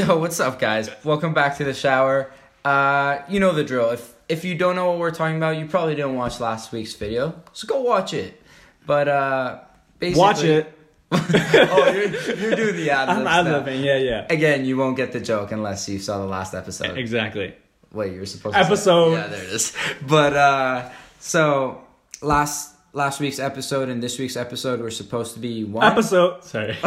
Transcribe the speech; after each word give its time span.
Yo, 0.06 0.16
what's 0.16 0.40
up, 0.40 0.58
guys? 0.58 0.88
Welcome 1.04 1.34
back 1.34 1.58
to 1.58 1.64
the 1.64 1.74
shower. 1.74 2.32
Uh, 2.64 3.18
you 3.28 3.38
know 3.38 3.52
the 3.52 3.62
drill. 3.62 3.90
If 3.90 4.14
if 4.30 4.46
you 4.46 4.54
don't 4.54 4.74
know 4.74 4.88
what 4.88 4.98
we're 4.98 5.10
talking 5.10 5.36
about, 5.36 5.58
you 5.58 5.66
probably 5.66 5.94
didn't 5.94 6.14
watch 6.14 6.40
last 6.40 6.72
week's 6.72 6.94
video, 6.94 7.34
so 7.52 7.68
go 7.68 7.82
watch 7.82 8.14
it. 8.14 8.40
But 8.86 9.08
uh, 9.08 9.60
basically, 9.98 10.20
Watch 10.20 10.42
it. 10.42 10.72
oh, 11.12 11.92
you're, 11.94 12.34
you're 12.34 12.56
doing 12.56 12.76
the 12.76 12.90
ad 12.90 13.08
I'm 13.10 13.26
ad 13.26 13.44
libbing. 13.44 13.84
Yeah, 13.84 13.98
yeah. 13.98 14.26
Again, 14.30 14.64
you 14.64 14.78
won't 14.78 14.96
get 14.96 15.12
the 15.12 15.20
joke 15.20 15.52
unless 15.52 15.86
you 15.86 15.98
saw 15.98 16.16
the 16.18 16.24
last 16.24 16.54
episode. 16.54 16.96
Exactly. 16.96 17.54
Wait, 17.92 18.14
you 18.14 18.20
were 18.20 18.26
supposed 18.26 18.56
to 18.56 18.62
say- 18.62 18.66
Episode. 18.66 19.12
Yeah, 19.12 19.26
there 19.26 19.42
it 19.42 19.50
is. 19.50 19.76
But 20.06 20.32
uh, 20.34 20.88
so 21.18 21.82
last 22.22 22.74
last 22.92 23.20
week's 23.20 23.38
episode 23.38 23.88
and 23.88 24.02
this 24.02 24.18
week's 24.18 24.36
episode 24.36 24.80
were 24.80 24.90
supposed 24.90 25.34
to 25.34 25.40
be 25.40 25.64
one 25.64 25.84
Episode. 25.84 26.42
Sorry. 26.44 26.76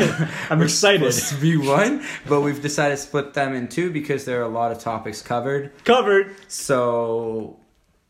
I'm 0.49 0.59
We're 0.59 0.65
excited. 0.65 1.11
supposed 1.13 1.33
to 1.35 1.41
be 1.41 1.57
one, 1.57 2.03
but 2.27 2.41
we've 2.41 2.61
decided 2.61 2.95
to 2.97 3.01
split 3.01 3.33
them 3.33 3.53
in 3.53 3.67
two 3.67 3.91
because 3.91 4.25
there 4.25 4.39
are 4.41 4.45
a 4.45 4.49
lot 4.49 4.71
of 4.71 4.79
topics 4.79 5.21
covered. 5.21 5.71
Covered. 5.85 6.35
So 6.49 7.57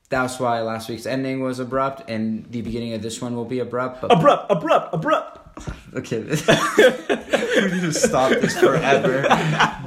that's 0.09 0.39
why 0.39 0.61
last 0.61 0.89
week's 0.89 1.05
ending 1.05 1.41
was 1.41 1.59
abrupt, 1.59 2.09
and 2.09 2.45
the 2.51 2.61
beginning 2.61 2.93
of 2.93 3.01
this 3.01 3.21
one 3.21 3.35
will 3.35 3.45
be 3.45 3.59
abrupt. 3.59 4.01
But 4.01 4.11
Abrupt. 4.11 4.51
Abrupt. 4.51 4.93
Abrupt. 4.93 5.39
okay, 5.95 6.19
we 6.23 6.27
need 6.27 7.81
to 7.81 7.93
stop 7.93 8.31
this 8.31 8.59
forever. 8.59 9.21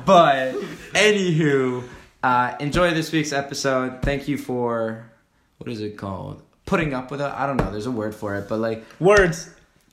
but 0.07 0.55
anywho, 0.95 1.83
uh, 2.23 2.55
enjoy 2.61 2.95
this 2.95 3.11
week's 3.11 3.33
episode. 3.33 4.01
Thank 4.03 4.29
you 4.29 4.39
for 4.39 5.11
what 5.59 5.69
is 5.69 5.81
it 5.81 5.97
called? 5.99 6.43
Putting 6.67 6.93
up 6.95 7.11
with 7.11 7.21
it. 7.21 7.33
I 7.33 7.47
don't 7.47 7.57
know. 7.57 7.71
There's 7.71 7.87
a 7.87 7.91
word 7.91 8.15
for 8.15 8.35
it, 8.37 8.49
but 8.49 8.59
like 8.59 8.85
Words. 9.01 9.51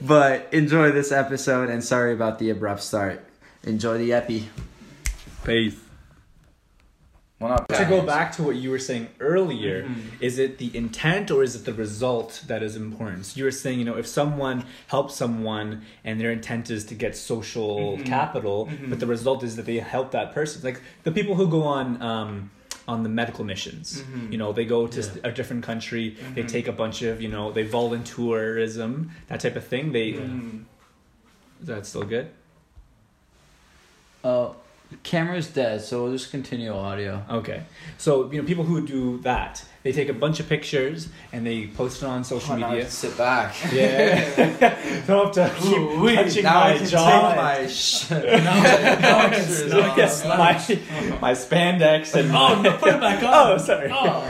but 0.00 0.48
enjoy 0.52 0.90
this 0.92 1.12
episode 1.12 1.70
and 1.70 1.82
sorry 1.82 2.12
about 2.12 2.38
the 2.38 2.50
abrupt 2.50 2.82
start. 2.82 3.24
Enjoy 3.64 3.98
the 3.98 4.12
epi. 4.12 4.48
Peace. 5.44 5.78
Well, 7.40 7.50
not 7.50 7.68
To 7.68 7.84
go 7.84 8.02
back 8.02 8.32
to 8.32 8.42
what 8.42 8.56
you 8.56 8.70
were 8.70 8.80
saying 8.80 9.08
earlier, 9.20 9.84
Mm-hmm. 9.84 10.16
is 10.20 10.40
it 10.40 10.58
the 10.58 10.76
intent 10.76 11.30
or 11.30 11.44
is 11.44 11.54
it 11.54 11.64
the 11.64 11.72
result 11.72 12.42
that 12.48 12.64
is 12.64 12.74
important? 12.74 13.26
So 13.26 13.38
you 13.38 13.44
were 13.44 13.52
saying, 13.52 13.78
you 13.78 13.84
know, 13.84 13.96
if 13.96 14.08
someone 14.08 14.64
helps 14.88 15.14
someone 15.14 15.82
and 16.02 16.20
their 16.20 16.32
intent 16.32 16.68
is 16.68 16.84
to 16.86 16.94
get 16.96 17.16
social 17.16 17.92
Mm-hmm. 17.96 18.04
capital, 18.04 18.68
but 18.88 18.98
the 18.98 19.06
result 19.06 19.44
is 19.44 19.54
that 19.54 19.66
they 19.66 19.76
help 19.78 20.10
that 20.10 20.32
person, 20.34 20.62
like 20.64 20.80
the 21.04 21.12
people 21.12 21.36
who 21.36 21.46
go 21.46 21.62
on 21.62 22.02
um, 22.02 22.50
on 22.88 23.02
the 23.02 23.08
medical 23.20 23.44
missions, 23.44 23.86
Mm-hmm. 24.02 24.32
you 24.32 24.38
know, 24.38 24.50
they 24.52 24.64
go 24.64 24.86
to 24.86 25.00
a 25.22 25.30
different 25.30 25.62
country, 25.62 26.16
they 26.34 26.42
take 26.42 26.66
a 26.68 26.72
bunch 26.72 27.02
of, 27.02 27.20
you 27.20 27.28
know, 27.28 27.52
they 27.52 27.64
volunteerism, 27.68 29.10
that 29.28 29.40
type 29.40 29.56
of 29.56 29.64
thing. 29.72 29.92
They 29.92 30.12
Mm-hmm. 30.12 30.58
is 31.60 31.66
that 31.68 31.86
still 31.86 32.02
good? 32.04 32.26
Uh, 34.24 34.48
camera's 35.02 35.48
dead, 35.48 35.80
so 35.82 36.02
we'll 36.04 36.12
just 36.12 36.30
continue 36.30 36.72
audio. 36.72 37.22
Okay, 37.30 37.62
so 37.98 38.30
you 38.32 38.40
know, 38.40 38.46
people 38.46 38.64
who 38.64 38.84
do 38.86 39.18
that, 39.18 39.64
they 39.84 39.92
take 39.92 40.08
a 40.08 40.12
bunch 40.12 40.40
of 40.40 40.48
pictures 40.48 41.08
and 41.32 41.46
they 41.46 41.68
post 41.68 42.02
it 42.02 42.06
on 42.06 42.24
social 42.24 42.56
media. 42.56 42.88
sit 42.90 43.16
back. 43.16 43.54
Yeah. 43.72 45.02
Don't 45.06 45.34
have 45.36 45.56
to 45.56 45.62
keep 45.62 45.78
Ooh, 45.78 46.00
wee. 46.00 46.14
touching 46.16 46.42
now 46.42 46.60
I 46.60 46.72
my 46.72 46.78
can 46.78 46.86
jaw. 46.88 47.28
take 47.28 47.36
my 47.36 47.66
sh- 47.68 48.10
now 48.10 48.16
I 48.18 48.30
can- 48.30 49.00
now 49.00 49.18
I 49.18 49.24
off. 49.26 49.32
can 49.32 49.98
Yes, 49.98 50.24
my, 50.24 50.52
my 51.20 51.32
spandex 51.32 52.14
and 52.14 52.30
Oh, 52.34 52.60
no, 52.60 52.76
put 52.76 52.94
it 52.94 53.00
back 53.00 53.22
on. 53.22 53.52
Oh, 53.52 53.58
sorry. 53.58 53.90
Oh. 53.92 54.24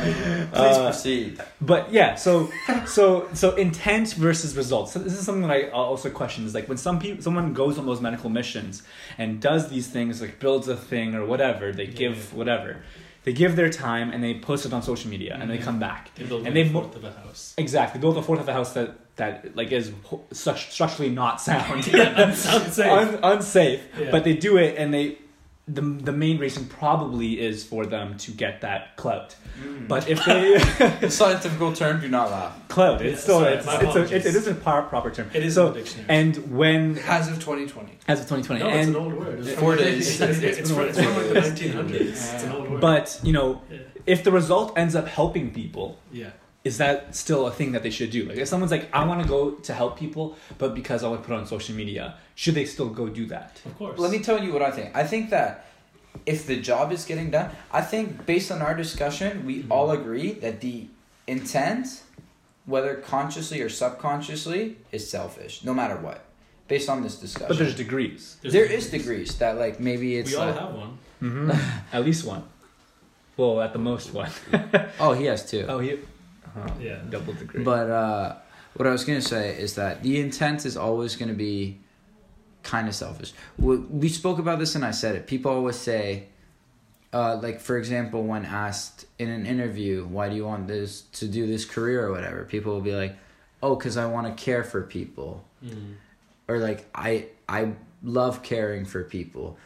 Please 0.53 0.77
Uh, 0.77 0.85
proceed. 0.91 1.41
But 1.61 1.93
yeah, 1.93 2.15
so 2.15 2.51
so 2.87 3.29
so 3.33 3.55
intent 3.57 4.15
versus 4.15 4.57
results. 4.57 4.93
So 4.93 4.99
this 4.99 5.15
is 5.15 5.25
something 5.25 5.43
that 5.49 5.51
I 5.51 5.69
also 5.71 6.11
question 6.11 6.45
is 6.47 6.55
like 6.55 6.69
when 6.69 6.79
some 6.79 6.99
people 6.99 7.23
someone 7.23 7.53
goes 7.53 7.79
on 7.79 7.87
those 7.87 8.01
medical 8.01 8.31
missions 8.31 8.83
and 9.19 9.41
does 9.41 9.69
these 9.69 9.89
things 9.89 10.21
like 10.21 10.39
builds 10.41 10.69
a 10.69 10.77
thing 10.77 11.15
or 11.15 11.25
whatever, 11.27 11.73
they 11.73 11.87
give 11.87 12.33
whatever. 12.35 12.77
They 13.25 13.33
give 13.33 13.57
their 13.57 13.69
time 13.69 14.11
and 14.13 14.23
they 14.25 14.35
post 14.35 14.65
it 14.67 14.73
on 14.73 14.83
social 14.83 15.11
media 15.11 15.37
and 15.41 15.51
they 15.51 15.59
Mhm. 15.59 15.63
come 15.65 15.79
back. 15.79 16.11
They 16.15 16.25
build 16.25 16.47
And 16.47 16.57
they 16.57 16.63
of 16.63 17.05
a 17.05 17.13
house. 17.13 17.55
Exactly, 17.59 18.01
build 18.01 18.17
a 18.17 18.23
fourth 18.23 18.41
of 18.41 18.47
the 18.47 18.53
house 18.53 18.73
that 18.75 18.95
that 19.17 19.57
like 19.57 19.73
is 19.73 19.91
such 20.33 20.71
structurally 20.71 21.11
not 21.11 21.41
sound. 21.41 21.87
yeah, 21.93 22.13
that 22.15 22.37
sounds 22.37 22.73
safe. 22.81 22.87
Un- 22.93 23.19
unsafe. 23.23 23.81
Yeah. 24.01 24.11
But 24.13 24.23
they 24.25 24.35
do 24.35 24.57
it, 24.57 24.77
and 24.79 24.95
they 24.95 25.19
the 25.69 25.83
the 25.83 26.13
main 26.13 26.39
reason 26.39 26.65
probably 26.67 27.39
is 27.41 27.63
for 27.65 27.85
them 27.85 28.17
to 28.19 28.31
get 28.31 28.63
that 28.63 28.97
clout. 28.97 29.37
Mm. 29.63 29.87
But 29.89 30.09
if 30.09 30.25
they 30.25 30.59
The 31.01 31.11
scientific 31.11 31.75
term, 31.77 32.01
do 32.01 32.09
not 32.09 32.31
laugh. 32.31 32.69
clout, 32.69 33.01
Yeah, 33.01 33.09
it's 33.11 33.23
still 33.23 33.41
sorry, 33.41 33.55
it's, 33.55 33.67
my 33.67 33.75
it's 33.75 33.83
a, 33.85 33.89
apologies. 33.89 34.13
it, 34.27 34.27
it 34.31 34.37
is 34.37 34.47
a 34.47 34.55
par- 34.55 34.83
proper 34.83 35.11
term. 35.11 35.29
it 35.35 35.43
is 35.45 35.55
so 35.57 35.69
in 35.69 35.75
dictionary. 35.75 36.07
and 36.09 36.37
when 36.57 36.99
As 37.07 37.29
of 37.29 37.35
2020. 37.41 37.99
as 38.09 38.21
of 38.21 38.27
2020 38.29 38.61
no, 38.63 38.69
and 38.71 38.79
it's 38.79 38.89
an 38.89 38.97
old 38.97 39.15
word. 39.15 39.41
It's 39.41 39.59
Four 39.61 39.75
from- 39.75 39.85
days. 39.85 40.21
It's, 40.21 40.39
it's, 40.39 40.59
it's, 40.61 40.71
from, 40.71 40.89
it's 40.89 40.99
from 41.01 41.15
like 41.15 41.29
the 41.29 41.41
1900s. 41.41 42.01
It's 42.01 42.45
an 42.45 42.53
old 42.53 42.71
word. 42.71 42.81
but 42.81 43.21
you 43.23 43.33
know 43.33 43.61
yeah. 43.71 43.79
if 44.07 44.23
the 44.25 44.33
result 44.33 44.73
ends 44.79 44.95
up 44.95 45.07
helping 45.09 45.51
people 45.53 45.99
yeah. 46.13 46.31
Is 46.69 46.77
that 46.79 46.97
still 47.25 47.43
a 47.51 47.53
thing 47.59 47.71
that 47.75 47.83
they 47.87 47.91
should 47.99 48.11
do? 48.19 48.23
Like 48.29 48.39
if 48.45 48.49
someone's 48.53 48.75
like, 48.77 48.87
I 49.01 49.03
want 49.11 49.21
to 49.23 49.29
go 49.37 49.41
to 49.69 49.73
help 49.81 49.93
people, 50.05 50.25
but 50.63 50.71
because 50.81 51.01
I 51.05 51.07
want 51.11 51.23
to 51.23 51.27
put 51.27 51.35
it 51.35 51.39
on 51.43 51.47
social 51.57 51.75
media, 51.83 52.05
should 52.43 52.55
they 52.59 52.67
still 52.75 52.91
go 53.01 53.05
do 53.21 53.25
that? 53.35 53.51
Of 53.69 53.73
course. 53.79 53.99
Let 54.05 54.11
me 54.17 54.21
tell 54.29 54.39
you 54.45 54.51
what 54.53 54.63
I 54.71 54.71
think. 54.77 54.89
I 55.03 55.05
think 55.13 55.31
that 55.37 55.51
if 56.27 56.39
the 56.51 56.57
job 56.71 56.87
is 56.97 57.03
getting 57.11 57.31
done, 57.31 57.49
I 57.81 57.83
think 57.93 58.27
based 58.33 58.51
on 58.55 58.61
our 58.67 58.75
discussion, 58.85 59.31
we 59.49 59.55
Mhm. 59.63 59.71
all 59.75 59.89
agree 60.01 60.31
that 60.45 60.55
the 60.67 60.77
intent, 61.27 61.87
whether 62.73 62.93
consciously 63.15 63.59
or 63.65 63.69
subconsciously, 63.83 64.63
is 64.97 65.03
selfish, 65.17 65.53
no 65.69 65.73
matter 65.81 65.97
what. 66.07 66.19
Based 66.75 66.89
on 66.95 66.99
this 67.07 67.17
discussion, 67.27 67.49
But 67.49 67.59
there's 67.61 67.75
degrees. 67.85 68.21
There's 68.43 68.53
there 68.57 68.71
is 68.79 68.85
degrees 68.99 69.31
that 69.43 69.53
like 69.65 69.75
maybe 69.89 70.09
it's 70.21 70.31
We 70.31 70.37
all 70.37 70.47
like- 70.51 70.61
have 70.65 70.75
one. 70.85 70.93
Mm-hmm. 71.23 71.51
at 71.97 72.03
least 72.09 72.23
one. 72.35 72.43
Well, 73.39 73.55
at 73.67 73.73
the 73.73 73.79
most 73.91 74.13
one. 74.23 74.31
oh 75.05 75.13
he 75.21 75.25
has 75.33 75.41
two. 75.53 75.65
Oh, 75.73 75.79
he. 75.87 75.91
Uh, 76.57 76.71
Yeah. 76.81 76.99
Double 77.11 77.33
degree. 77.35 77.63
But 77.65 77.91
uh, 77.91 78.37
what 78.75 78.87
I 78.87 78.91
was 78.93 79.05
gonna 79.05 79.23
say 79.23 79.57
is 79.59 79.75
that 79.75 80.03
the 80.03 80.21
intent 80.21 80.65
is 80.67 80.77
always 80.77 81.17
gonna 81.17 81.35
be 81.35 81.79
kind 82.63 82.89
of 82.89 82.95
selfish. 82.95 83.33
We, 83.59 83.77
we 83.77 84.09
spoke 84.09 84.39
about 84.39 84.59
this 84.59 84.75
and 84.75 84.85
I 84.85 84.91
said 84.91 85.15
it. 85.17 85.27
People 85.27 85.53
always 85.53 85.77
say, 85.77 86.27
uh, 87.13 87.37
like 87.43 87.61
for 87.61 87.77
example, 87.79 88.23
when 88.25 88.45
asked 88.45 89.07
in 89.19 89.29
an 89.31 89.47
interview, 89.47 90.05
"Why 90.07 90.29
do 90.29 90.35
you 90.37 90.45
want 90.45 90.69
this 90.69 91.03
to 91.13 91.27
do 91.27 91.47
this 91.47 91.65
career 91.65 92.07
or 92.07 92.13
whatever?" 92.13 92.45
People 92.45 92.75
will 92.75 92.83
be 92.83 92.95
like, 92.95 93.17
"Oh, 93.63 93.75
because 93.77 93.97
I 93.97 94.07
want 94.07 94.27
to 94.27 94.45
care 94.45 94.63
for 94.65 94.83
people," 94.83 95.45
Mm. 95.65 95.95
or 96.49 96.59
like 96.59 96.87
I 96.95 97.27
I 97.49 97.73
love 98.03 98.43
caring 98.43 98.85
for 98.85 99.03
people. 99.05 99.57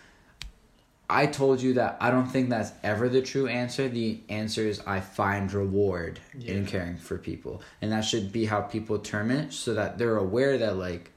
I 1.13 1.27
told 1.27 1.61
you 1.61 1.75
that 1.75 1.99
I 2.01 2.11
don't 2.11 2.27
think 2.27 2.49
that's 2.49 2.73
ever 2.83 3.11
the 3.11 3.21
true 3.21 3.47
answer. 3.47 3.87
The 3.87 4.21
answer 4.31 4.63
is 4.63 4.81
I 4.87 5.01
find 5.01 5.53
reward 5.53 6.21
in 6.43 6.65
caring 6.65 6.97
for 6.97 7.19
people. 7.19 7.61
And 7.83 7.93
that 7.93 8.01
should 8.01 8.33
be 8.33 8.47
how 8.47 8.63
people 8.63 8.99
term 8.99 9.31
it 9.31 9.53
so 9.53 9.75
that 9.75 9.99
they're 9.99 10.17
aware 10.17 10.57
that 10.57 10.79
like 10.79 11.11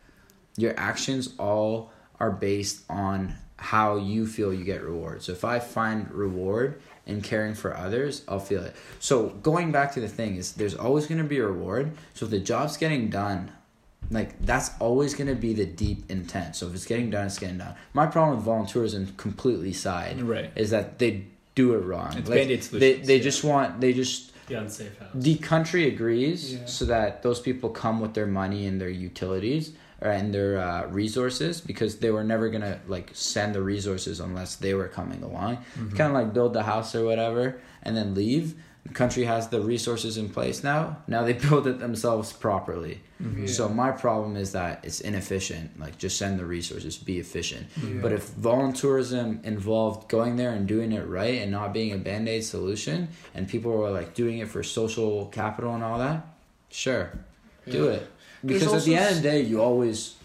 your 0.58 0.78
actions 0.78 1.34
all 1.40 1.94
are 2.20 2.32
based 2.32 2.84
on 2.90 3.36
how 3.56 3.96
you 3.96 4.28
feel 4.28 4.54
you 4.54 4.66
get 4.66 4.84
reward. 4.84 5.24
So 5.24 5.32
if 5.32 5.46
I 5.46 5.60
find 5.60 6.12
reward 6.12 6.82
in 7.06 7.22
caring 7.22 7.54
for 7.54 7.76
others, 7.76 8.24
I'll 8.28 8.40
feel 8.40 8.64
it. 8.64 8.76
So 9.00 9.30
going 9.30 9.72
back 9.72 9.94
to 9.94 10.02
the 10.02 10.10
thing 10.10 10.36
is 10.36 10.54
there's 10.54 10.76
always 10.76 11.08
going 11.08 11.20
to 11.20 11.24
be 11.28 11.38
a 11.38 11.48
reward. 11.48 11.92
So 12.14 12.26
if 12.26 12.32
the 12.32 12.40
job's 12.40 12.76
getting 12.76 13.10
done, 13.10 13.52
like 14.12 14.40
that's 14.46 14.72
always 14.80 15.14
going 15.14 15.28
to 15.28 15.36
be 15.36 15.54
the 15.54 15.66
deep 15.66 16.10
intent. 16.10 16.56
So 16.56 16.68
if 16.68 16.74
it's 16.76 16.86
getting 16.86 17.10
done, 17.10 17.26
it's 17.28 17.40
getting 17.40 17.58
done. 17.58 17.76
My 17.94 18.06
problem 18.06 18.38
with 18.38 18.46
volunteerism 18.46 19.16
completely 19.18 19.74
side 19.74 20.22
right. 20.22 20.52
is 20.56 20.70
that 20.72 21.00
they 21.00 21.26
do 21.56 21.74
it 21.74 21.80
wrong. 21.80 22.16
It's 22.18 22.30
Like, 22.30 22.40
Band-Aid 22.40 22.60
They 22.60 22.62
solutions, 22.62 23.08
they 23.08 23.18
yeah. 23.18 23.24
just 23.24 23.44
want 23.44 23.82
they 23.82 23.94
just 23.94 24.32
The 24.48 24.56
unsafe 24.56 24.98
house. 25.00 25.10
the 25.14 25.36
country 25.38 25.88
agrees 25.88 26.54
Yeah. 26.54 26.66
so 26.66 26.86
that 26.86 27.24
those 27.24 27.40
people 27.40 27.70
come 27.70 28.00
with 28.02 28.14
their 28.14 28.28
money 28.28 28.68
and 28.68 28.80
their 28.80 28.90
utilities 28.90 29.72
or 30.02 30.12
and 30.12 30.34
their 30.34 30.60
uh, 30.60 30.88
resources 30.88 31.62
because 31.62 31.98
they 32.00 32.12
were 32.12 32.24
never 32.24 32.50
gonna 32.50 32.80
like 32.88 33.10
send 33.14 33.56
the 33.56 33.62
resources 33.62 34.20
unless 34.20 34.56
they 34.58 34.74
were 34.74 34.90
coming 34.90 35.24
along. 35.24 35.58
Mm-hmm. 35.58 35.96
Kind 35.96 36.10
of 36.10 36.14
like 36.22 36.34
build 36.34 36.54
the 36.54 36.64
house 36.64 36.94
or 36.94 37.06
whatever 37.06 37.62
and 37.84 37.96
then 37.96 38.14
leave. 38.14 38.56
The 38.86 38.94
country 38.94 39.24
has 39.24 39.48
the 39.48 39.62
resources 39.62 40.18
in 40.18 40.30
place 40.30 40.64
now. 40.64 40.98
Now 41.08 41.24
they 41.24 41.34
build 41.48 41.66
it 41.68 41.80
themselves 41.80 42.32
properly. 42.32 43.02
Mm-hmm. 43.22 43.48
So 43.48 43.68
my 43.68 43.92
problem 43.92 44.36
is 44.36 44.52
that 44.52 44.86
it's 44.86 45.02
inefficient. 45.02 45.80
Like 45.80 45.98
just 45.98 46.18
send 46.18 46.38
the 46.40 46.46
resources, 46.46 46.96
be 46.98 47.18
efficient. 47.20 47.68
Mm-hmm. 47.80 48.02
But 48.02 48.12
if 48.12 48.30
volunteerism 48.32 49.44
involved 49.44 50.08
going 50.10 50.36
there 50.36 50.52
and 50.52 50.68
doing 50.68 50.92
it 50.92 51.08
right 51.08 51.42
and 51.42 51.52
not 51.52 51.74
being 51.74 51.94
a 51.94 51.98
band 51.98 52.30
aid 52.30 52.44
solution, 52.44 53.08
and 53.34 53.48
people 53.48 53.72
were 53.72 53.90
like 53.90 54.14
doing 54.14 54.38
it 54.40 54.50
for 54.50 54.62
social 54.62 55.28
capital 55.28 55.74
and 55.74 55.84
all 55.84 55.98
that, 56.00 56.28
sure, 56.70 57.12
do 57.70 57.88
it. 57.90 58.08
Because 58.46 58.72
at 58.74 58.84
the 58.84 58.96
end 58.96 59.16
of 59.18 59.24
the 59.24 59.30
day, 59.30 59.42
you 59.42 59.62
always, 59.62 60.16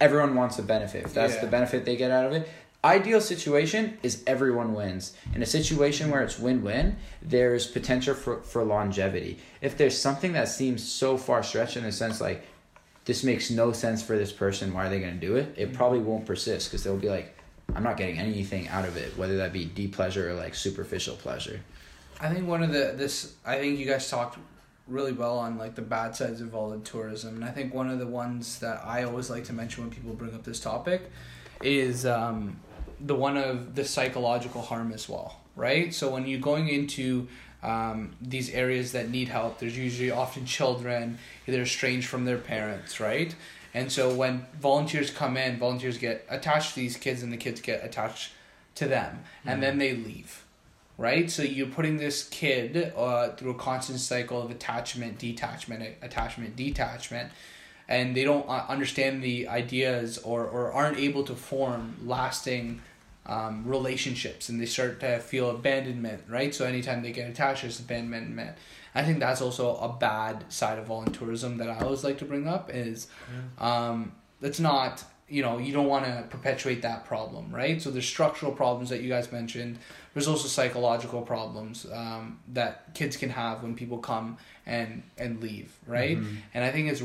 everyone 0.00 0.36
wants 0.36 0.58
a 0.60 0.62
benefit. 0.62 1.04
If 1.06 1.14
that's 1.14 1.34
Yeah. 1.34 1.40
the 1.40 1.46
benefit 1.48 1.84
they 1.84 1.96
get 1.96 2.12
out 2.12 2.26
of 2.26 2.32
it, 2.32 2.48
ideal 2.86 3.20
situation 3.20 3.98
is 4.02 4.22
everyone 4.26 4.72
wins. 4.72 5.14
In 5.34 5.42
a 5.42 5.46
situation 5.46 6.10
where 6.10 6.22
it's 6.22 6.38
win-win, 6.38 6.96
there's 7.20 7.66
potential 7.66 8.14
for, 8.14 8.42
for 8.42 8.64
longevity. 8.64 9.38
If 9.60 9.76
there's 9.76 9.98
something 9.98 10.32
that 10.34 10.48
seems 10.48 10.82
so 10.82 11.16
far 11.16 11.42
stretched 11.42 11.76
in 11.76 11.82
the 11.82 11.92
sense 11.92 12.20
like 12.20 12.46
this 13.04 13.22
makes 13.22 13.50
no 13.50 13.72
sense 13.72 14.02
for 14.02 14.16
this 14.18 14.32
person. 14.32 14.74
Why 14.74 14.86
are 14.86 14.90
they 14.90 15.00
going 15.00 15.18
to 15.18 15.26
do 15.26 15.36
it? 15.36 15.54
It 15.56 15.72
probably 15.72 16.00
won't 16.00 16.26
persist 16.26 16.68
because 16.68 16.82
they'll 16.84 16.96
be 16.96 17.08
like, 17.08 17.36
I'm 17.74 17.82
not 17.82 17.96
getting 17.96 18.18
anything 18.18 18.68
out 18.68 18.84
of 18.84 18.96
it, 18.96 19.16
whether 19.16 19.36
that 19.38 19.52
be 19.52 19.64
deep 19.64 19.94
pleasure 19.94 20.30
or 20.30 20.34
like 20.34 20.54
superficial 20.54 21.16
pleasure. 21.16 21.60
I 22.20 22.32
think 22.32 22.48
one 22.48 22.62
of 22.62 22.72
the 22.72 22.94
this 22.96 23.34
I 23.44 23.58
think 23.58 23.78
you 23.78 23.86
guys 23.86 24.08
talked 24.08 24.38
really 24.88 25.12
well 25.12 25.38
on 25.38 25.58
like 25.58 25.74
the 25.74 25.82
bad 25.82 26.16
sides 26.16 26.40
of 26.40 26.48
volunteerism, 26.48 27.28
and 27.28 27.44
I 27.44 27.50
think 27.50 27.74
one 27.74 27.90
of 27.90 27.98
the 27.98 28.06
ones 28.06 28.58
that 28.60 28.84
I 28.84 29.04
always 29.04 29.30
like 29.30 29.44
to 29.44 29.52
mention 29.52 29.84
when 29.84 29.90
people 29.92 30.14
bring 30.14 30.34
up 30.34 30.44
this 30.44 30.60
topic 30.60 31.10
is 31.62 32.06
um, 32.06 32.58
the 33.00 33.14
one 33.14 33.36
of 33.36 33.74
the 33.74 33.84
psychological 33.84 34.62
harm 34.62 34.92
as 34.92 35.08
well, 35.08 35.40
right? 35.54 35.92
So 35.92 36.10
when 36.10 36.26
you're 36.26 36.40
going 36.40 36.68
into 36.68 37.28
um, 37.62 38.14
these 38.20 38.50
areas 38.50 38.92
that 38.92 39.10
need 39.10 39.28
help, 39.28 39.58
there's 39.58 39.76
usually 39.76 40.10
often 40.10 40.46
children 40.46 41.18
they're 41.46 41.62
estranged 41.62 42.08
from 42.08 42.24
their 42.24 42.38
parents, 42.38 43.00
right? 43.00 43.34
And 43.74 43.92
so 43.92 44.14
when 44.14 44.46
volunteers 44.60 45.10
come 45.10 45.36
in, 45.36 45.58
volunteers 45.58 45.98
get 45.98 46.24
attached 46.30 46.74
to 46.74 46.80
these 46.80 46.96
kids, 46.96 47.22
and 47.22 47.32
the 47.32 47.36
kids 47.36 47.60
get 47.60 47.84
attached 47.84 48.32
to 48.76 48.86
them, 48.86 49.24
and 49.44 49.62
then 49.62 49.78
they 49.78 49.94
leave 49.94 50.44
right? 50.98 51.30
So 51.30 51.42
you're 51.42 51.66
putting 51.66 51.98
this 51.98 52.28
kid 52.28 52.92
uh, 52.96 53.30
through 53.30 53.50
a 53.50 53.54
constant 53.54 54.00
cycle 54.00 54.40
of 54.40 54.50
attachment, 54.50 55.18
detachment, 55.18 55.96
attachment, 56.02 56.56
detachment, 56.56 57.32
and 57.88 58.16
they 58.16 58.24
don't 58.24 58.48
uh, 58.48 58.64
understand 58.68 59.22
the 59.22 59.48
ideas 59.48 60.18
or, 60.18 60.44
or 60.44 60.72
aren't 60.72 60.98
able 60.98 61.22
to 61.24 61.34
form 61.34 61.96
lasting 62.04 62.80
um, 63.26 63.64
relationships 63.66 64.48
and 64.48 64.60
they 64.60 64.66
start 64.66 65.00
to 65.00 65.18
feel 65.18 65.50
abandonment, 65.50 66.22
right? 66.28 66.54
So 66.54 66.64
anytime 66.64 67.02
they 67.02 67.12
get 67.12 67.28
attached, 67.28 67.64
it's 67.64 67.80
abandonment. 67.80 68.56
I 68.94 69.02
think 69.02 69.20
that's 69.20 69.42
also 69.42 69.76
a 69.76 69.92
bad 69.92 70.50
side 70.50 70.78
of 70.78 70.88
volunteerism 70.88 71.58
that 71.58 71.68
I 71.68 71.80
always 71.80 72.02
like 72.02 72.18
to 72.18 72.24
bring 72.24 72.48
up 72.48 72.70
is 72.72 73.08
um, 73.58 74.12
it's 74.40 74.60
not 74.60 75.04
you 75.28 75.42
know 75.42 75.58
you 75.58 75.72
don't 75.72 75.88
want 75.88 76.04
to 76.04 76.24
perpetuate 76.30 76.82
that 76.82 77.04
problem 77.04 77.50
right? 77.52 77.80
So 77.82 77.90
there's 77.90 78.06
structural 78.06 78.52
problems 78.52 78.90
that 78.90 79.00
you 79.02 79.08
guys 79.08 79.32
mentioned. 79.32 79.78
There's 80.14 80.28
also 80.28 80.48
psychological 80.48 81.20
problems 81.22 81.84
um, 81.92 82.38
that 82.54 82.94
kids 82.94 83.16
can 83.16 83.30
have 83.30 83.62
when 83.62 83.74
people 83.74 83.98
come 83.98 84.38
and 84.64 85.02
and 85.18 85.40
leave 85.40 85.72
right? 85.86 86.18
Mhm. 86.18 86.36
and 86.54 86.64
i 86.64 86.70
think 86.72 86.88
it's 86.90 87.00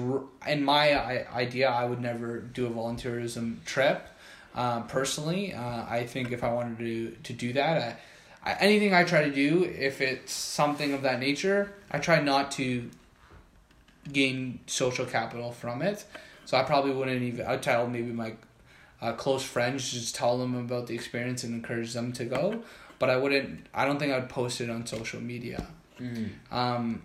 in 0.48 0.64
my 0.64 1.26
idea 1.32 1.70
i 1.70 1.86
would 1.86 2.02
never 2.02 2.40
do 2.40 2.66
a 2.66 2.70
volunteerism 2.70 3.64
trip 3.66 4.08
uh, 4.56 4.82
personally. 4.82 5.54
Uh, 5.54 5.86
i 5.88 6.04
think 6.06 6.32
if 6.32 6.44
i 6.44 6.52
wanted 6.52 6.78
to 6.80 7.12
to 7.24 7.34
do 7.34 7.54
that 7.54 8.00
I, 8.44 8.52
I, 8.52 8.58
anything 8.62 8.94
i 8.96 9.04
try 9.04 9.24
to 9.30 9.32
do 9.32 9.64
if 9.64 10.02
it's 10.02 10.34
something 10.34 10.94
of 10.94 11.02
that 11.04 11.20
nature 11.20 11.72
i 11.92 12.00
try 12.00 12.20
not 12.22 12.50
to 12.54 12.90
gain 14.12 14.60
social 14.66 15.06
capital 15.06 15.52
from 15.52 15.82
it 15.82 16.04
so 16.52 16.58
I 16.58 16.64
probably 16.64 16.92
wouldn't 16.92 17.22
even. 17.22 17.46
I'd 17.46 17.64
tell 17.64 17.88
maybe 17.88 18.12
my 18.12 18.34
uh, 19.02 19.14
close 19.14 19.42
friends 19.42 19.90
just 19.90 20.14
tell 20.16 20.38
them 20.38 20.54
about 20.54 20.88
the 20.88 20.94
experience 20.94 21.46
and 21.46 21.54
encourage 21.54 21.94
them 21.94 22.12
to 22.12 22.26
go. 22.26 22.62
But 23.00 23.10
I 23.10 23.16
wouldn't. 23.16 23.68
I 23.74 23.86
don't 23.86 24.00
think 24.00 24.12
I'd 24.12 24.28
post 24.28 24.60
it 24.60 24.70
on 24.70 24.86
social 24.86 25.22
media. 25.22 25.66
Um, 26.52 27.04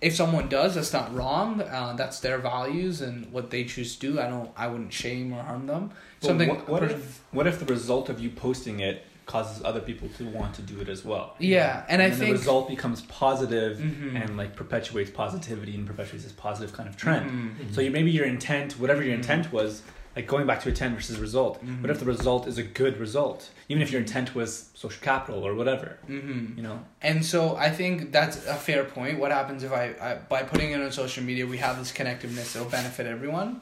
if 0.00 0.14
someone 0.14 0.48
does, 0.48 0.76
that's 0.76 0.92
not 0.92 1.12
wrong. 1.12 1.62
Uh, 1.62 1.94
that's 1.94 2.20
their 2.20 2.38
values 2.38 3.00
and 3.00 3.32
what 3.32 3.50
they 3.50 3.64
choose 3.64 3.96
to 3.96 4.12
do. 4.12 4.20
I 4.20 4.28
don't. 4.28 4.52
I 4.56 4.68
wouldn't 4.68 4.92
shame 4.92 5.32
or 5.32 5.42
harm 5.42 5.66
them. 5.66 5.90
Well, 6.22 6.28
Something. 6.28 6.50
what, 6.50 6.68
what 6.68 6.84
if 6.84 7.24
what 7.32 7.48
if 7.48 7.58
the 7.58 7.66
result 7.66 8.08
of 8.08 8.20
you 8.20 8.30
posting 8.30 8.78
it 8.78 9.04
causes 9.26 9.62
other 9.64 9.80
people 9.80 10.08
to 10.18 10.24
want 10.28 10.54
to 10.54 10.62
do 10.62 10.80
it 10.80 10.88
as 10.88 11.04
well? 11.04 11.34
yeah, 11.38 11.84
and, 11.88 12.02
I 12.02 12.10
think 12.10 12.26
the 12.26 12.32
result 12.32 12.68
becomes 12.68 13.02
positive 13.02 13.78
Mhm. 13.78 14.20
and 14.22 14.36
like 14.36 14.54
perpetuates 14.56 15.10
positivity 15.10 15.74
and 15.74 15.86
perpetuates 15.86 16.24
this 16.24 16.32
positive 16.32 16.72
kind 16.76 16.88
of 16.88 16.96
trend. 16.96 17.30
Mhm. 17.30 17.74
So 17.74 17.80
you 17.80 17.90
maybe 17.90 18.10
your 18.10 18.26
intent, 18.26 18.78
whatever 18.78 19.02
your 19.02 19.14
intent 19.14 19.52
was, 19.52 19.82
like 20.16 20.28
going 20.28 20.46
back 20.46 20.60
to 20.62 20.68
intent 20.68 20.94
versus 20.94 21.18
result. 21.18 21.64
Mhm. 21.64 21.80
What 21.82 21.90
if 21.90 21.98
the 21.98 22.04
result 22.06 22.46
is 22.46 22.56
a 22.56 22.62
good 22.62 22.98
result, 22.98 23.50
even 23.68 23.82
if 23.82 23.90
your 23.90 24.00
intent 24.00 24.32
was 24.34 24.70
social 24.74 25.00
capital 25.02 25.42
or 25.44 25.54
whatever? 25.54 25.98
Mhm. 26.08 26.56
You 26.56 26.62
know. 26.62 26.84
And 27.02 27.24
so 27.24 27.56
I 27.56 27.70
think 27.70 28.12
that's 28.12 28.46
a 28.46 28.54
fair 28.54 28.84
point. 28.84 29.18
What 29.18 29.32
happens 29.32 29.64
if 29.64 29.72
I, 29.72 29.94
I 30.00 30.14
by 30.28 30.42
putting 30.44 30.70
it 30.70 30.80
on 30.80 30.92
social 30.92 31.24
media, 31.24 31.46
we 31.46 31.56
have 31.58 31.78
this 31.78 31.90
connectiveness 31.90 32.52
that'll 32.52 32.68
benefit 32.68 33.06
everyone. 33.06 33.60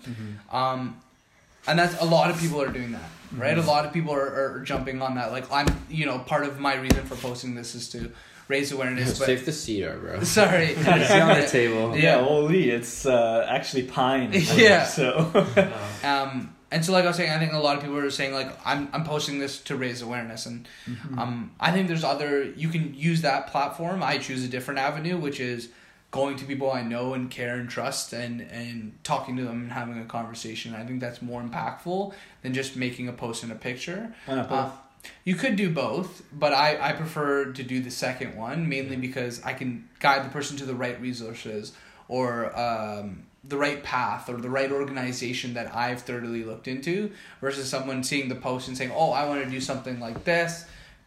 Um, 0.50 0.98
and 1.66 1.78
that's 1.78 2.00
a 2.00 2.04
lot 2.04 2.30
of 2.30 2.38
people 2.38 2.60
are 2.60 2.68
doing 2.68 2.92
that, 2.92 3.10
right? 3.36 3.56
Mhm. 3.56 3.64
A 3.64 3.66
lot 3.66 3.84
of 3.86 3.92
people 3.92 4.12
are, 4.14 4.54
are 4.56 4.60
jumping 4.60 5.00
on 5.02 5.14
that. 5.16 5.32
Like 5.32 5.50
I'm, 5.52 5.66
you 5.88 6.06
know, 6.06 6.18
part 6.20 6.44
of 6.44 6.58
my 6.60 6.74
reason 6.76 7.04
for 7.04 7.16
posting 7.16 7.54
this 7.54 7.74
is 7.74 7.88
to 7.90 8.10
raise 8.48 8.72
awareness. 8.72 9.18
But 9.18 9.26
Save 9.26 9.44
the 9.46 9.52
cedar, 9.52 9.98
bro. 10.00 10.22
sorry, 10.24 10.64
It's 10.76 11.10
on 11.10 11.40
the 11.40 11.46
table. 11.46 11.96
Yeah. 11.96 12.22
holy, 12.24 12.70
it's 12.70 13.06
uh, 13.06 13.46
actually 13.48 13.84
pine. 13.84 14.32
Yeah. 14.56 14.84
So. 14.84 15.30
Um, 16.02 16.54
and 16.70 16.82
so 16.84 16.92
like 16.92 17.04
I 17.04 17.08
was 17.08 17.16
saying, 17.16 17.30
I 17.30 17.38
think 17.38 17.52
a 17.52 17.58
lot 17.58 17.76
of 17.76 17.82
people 17.82 17.98
are 17.98 18.10
saying 18.10 18.32
like 18.32 18.50
I'm 18.64 18.88
I'm 18.94 19.04
posting 19.04 19.38
this 19.38 19.60
to 19.64 19.76
raise 19.76 20.00
awareness, 20.02 20.46
and 20.46 20.66
um, 21.18 21.52
I 21.60 21.70
think 21.70 21.86
there's 21.88 22.02
other 22.04 22.44
you 22.44 22.68
can 22.70 22.94
use 22.94 23.20
that 23.22 23.48
platform. 23.48 24.02
I 24.02 24.16
choose 24.18 24.42
a 24.42 24.48
different 24.48 24.80
avenue, 24.80 25.18
which 25.18 25.38
is 25.38 25.68
going 26.12 26.36
to 26.36 26.44
people 26.44 26.70
I 26.70 26.82
know 26.82 27.14
and 27.14 27.28
care 27.28 27.56
and 27.56 27.68
trust, 27.68 28.12
and 28.12 28.40
and 28.40 28.96
talking 29.02 29.36
to 29.38 29.42
them 29.42 29.62
and 29.62 29.72
having 29.72 29.98
a 29.98 30.04
conversation. 30.04 30.74
I 30.74 30.84
think 30.84 31.00
that's 31.00 31.20
more 31.20 31.42
impactful 31.42 32.14
than 32.42 32.54
just 32.54 32.76
making 32.76 33.08
a 33.08 33.12
post 33.12 33.42
and 33.42 33.50
a 33.50 33.56
picture. 33.56 34.14
Why 34.26 34.36
not 34.36 34.52
Uh, 34.52 34.70
you 35.24 35.34
could 35.34 35.56
do 35.56 35.68
both, 35.68 36.22
but 36.32 36.52
I, 36.52 36.78
I 36.80 36.92
prefer 36.92 37.46
to 37.46 37.62
do 37.64 37.80
the 37.80 37.90
second 37.90 38.36
one 38.36 38.68
mainly 38.68 38.94
because 38.94 39.42
I 39.44 39.52
can 39.52 39.88
guide 39.98 40.24
the 40.24 40.28
person 40.30 40.56
to 40.58 40.64
the 40.64 40.76
right 40.76 41.00
resources 41.00 41.72
or 42.06 42.56
um, 42.56 43.24
the 43.42 43.56
right 43.56 43.82
path 43.82 44.28
or 44.28 44.36
the 44.36 44.50
right 44.50 44.70
organization 44.70 45.54
that 45.54 45.74
I've 45.74 46.02
thoroughly 46.02 46.44
looked 46.44 46.68
into 46.68 47.10
versus 47.40 47.68
someone 47.68 48.04
seeing 48.04 48.28
the 48.28 48.36
post 48.36 48.68
and 48.68 48.76
saying, 48.78 48.92
oh, 48.94 49.10
I 49.10 49.26
want 49.26 49.42
to 49.42 49.50
do 49.50 49.60
something 49.60 49.98
like 49.98 50.22
this, 50.22 50.66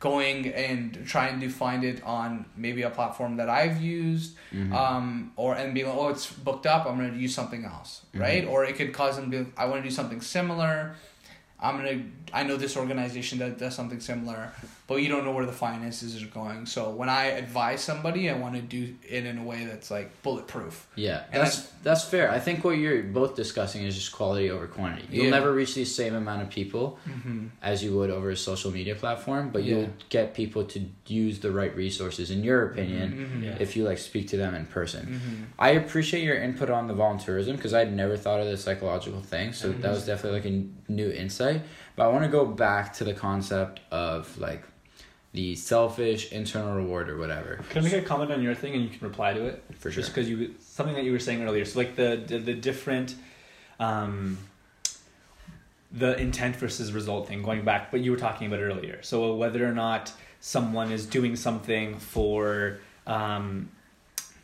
going 0.10 0.48
and 0.70 0.84
trying 1.14 1.40
to 1.42 1.50
find 1.50 1.84
it 1.84 1.98
on 2.04 2.46
maybe 2.56 2.82
a 2.84 2.90
platform 2.98 3.38
that 3.38 3.50
I've 3.50 3.78
used 3.82 4.36
Mhm. 4.54 4.72
um, 4.84 5.32
or 5.36 5.56
and 5.60 5.74
being 5.74 5.88
like, 5.90 5.98
oh, 5.98 6.10
it's 6.16 6.28
booked 6.48 6.66
up. 6.74 6.82
I'm 6.88 6.96
gonna 7.00 7.18
use 7.26 7.34
something 7.40 7.64
else, 7.66 7.92
right? 8.14 8.44
Or 8.52 8.58
it 8.70 8.76
could 8.78 8.94
cause 8.94 9.16
them 9.18 9.28
to. 9.32 9.38
Be, 9.44 9.52
I 9.62 9.66
want 9.70 9.78
to 9.84 9.90
do 9.90 9.96
something 10.02 10.22
similar. 10.22 10.76
I'm 11.66 11.76
gonna. 11.78 12.00
I 12.34 12.42
know 12.48 12.58
this 12.58 12.76
organization 12.78 13.36
that 13.40 13.58
does 13.64 13.74
something 13.80 14.02
similar, 14.12 14.42
but 14.88 14.98
you 14.98 15.10
don't 15.10 15.26
know 15.26 15.32
where 15.32 15.46
the 15.48 15.52
finances 15.52 16.22
are 16.22 16.28
going. 16.28 16.66
So 16.68 16.92
when 16.92 17.10
I 17.10 17.26
advise 17.26 17.82
somebody, 17.82 18.30
I 18.30 18.38
want 18.38 18.54
to 18.56 18.62
do 18.62 18.94
it 19.10 19.26
in 19.26 19.38
a 19.40 19.44
way 19.44 19.66
that's 19.66 19.90
like 19.90 20.22
bulletproof. 20.22 20.88
Yeah, 20.96 21.24
And 21.32 21.42
that's 21.44 21.62
that's 21.82 22.04
fair. 22.04 22.32
I 22.32 22.40
think 22.40 22.64
what 22.64 22.78
you're 22.78 23.02
both 23.04 23.36
discussing 23.36 23.84
is 23.84 23.96
just 23.96 24.12
quality 24.12 24.52
over 24.52 24.68
quantity. 24.68 25.08
You'll 25.10 25.26
Yeah. 25.26 25.32
never 25.32 25.52
reach 25.54 25.74
the 25.76 25.86
same 25.86 26.14
amount 26.16 26.42
of 26.44 26.50
people 26.50 27.00
Mm-hmm. 27.10 27.48
as 27.64 27.84
you 27.84 27.96
would 27.98 28.10
over 28.12 28.30
a 28.30 28.36
social 28.38 28.72
media 28.72 28.94
platform, 28.96 29.50
but 29.50 29.64
Yeah. 29.64 29.76
you'll 29.78 29.90
get 30.10 30.34
people 30.36 30.64
to 30.66 30.80
use 31.08 31.40
the 31.40 31.52
right 31.52 31.76
resources, 31.76 32.30
in 32.30 32.44
your 32.44 32.66
opinion, 32.70 33.08
Mm-hmm. 33.12 33.44
Yeah. 33.44 33.58
if 33.60 33.76
you 33.76 33.84
like 33.86 33.98
speak 33.98 34.28
to 34.30 34.38
them 34.38 34.54
in 34.54 34.66
person. 34.68 35.06
Mm-hmm. 35.06 35.44
I 35.58 35.70
appreciate 35.70 36.24
your 36.24 36.38
input 36.38 36.70
on 36.70 36.88
the 36.88 36.94
volunteerism 36.94 37.56
because 37.56 37.74
I'd 37.74 37.92
never 37.94 38.18
thought 38.18 38.40
of 38.40 38.46
the 38.48 38.58
psychological 38.58 39.22
thing, 39.22 39.52
so 39.54 39.72
that 39.72 39.90
was 39.92 40.06
definitely 40.06 40.40
like 40.40 40.50
a 40.88 40.92
new 40.92 41.10
insight. 41.10 41.62
But 41.96 42.06
I 42.06 42.10
want 42.10 42.24
to 42.26 42.30
go 42.30 42.46
back 42.46 42.94
to 42.96 43.04
the 43.04 43.14
concept 43.14 43.80
of 43.90 44.38
like 44.38 44.64
the 45.36 45.56
selfish 45.56 46.32
internal 46.32 46.74
reward 46.76 47.10
or 47.10 47.18
whatever. 47.18 47.60
Can 47.70 47.82
I 47.82 47.84
make 47.84 47.94
a 47.94 48.02
comment 48.02 48.32
on 48.32 48.42
your 48.42 48.56
thing 48.56 48.74
and 48.74 48.84
you 48.84 48.90
can 48.90 49.06
reply 49.06 49.34
to 49.34 49.46
it? 49.46 49.64
For 49.78 49.92
sure. 49.92 50.02
Just 50.02 50.16
because 50.16 50.30
you 50.30 50.56
something 50.60 50.96
that 50.96 51.04
you 51.04 51.12
were 51.12 51.20
saying 51.20 51.44
earlier. 51.44 51.66
So 51.66 51.78
like 51.78 51.96
the 51.96 52.24
the, 52.26 52.40
the 52.40 52.54
different, 52.54 53.16
um, 53.80 54.38
the 55.92 56.18
intent 56.20 56.56
versus 56.56 56.94
result 56.94 57.28
thing. 57.28 57.44
Going 57.44 57.66
back, 57.66 57.92
but 57.92 58.00
you 58.00 58.12
were 58.12 58.18
talking 58.18 58.48
about 58.48 58.62
earlier. 58.62 59.04
So 59.04 59.36
whether 59.36 59.68
or 59.68 59.74
not 59.74 60.14
someone 60.40 60.92
is 60.92 61.06
doing 61.06 61.36
something 61.36 62.00
for, 62.00 62.80
um, 63.06 63.70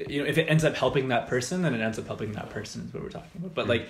you 0.09 0.21
know, 0.21 0.27
if 0.27 0.37
it 0.37 0.47
ends 0.49 0.65
up 0.65 0.75
helping 0.75 1.07
that 1.07 1.27
person, 1.27 1.61
then 1.61 1.73
it 1.73 1.81
ends 1.81 1.97
up 1.99 2.07
helping 2.07 2.33
that 2.33 2.49
person. 2.49 2.85
Is 2.87 2.93
what 2.93 3.01
we're 3.01 3.09
talking 3.09 3.31
about. 3.37 3.55
But 3.55 3.67
like, 3.67 3.87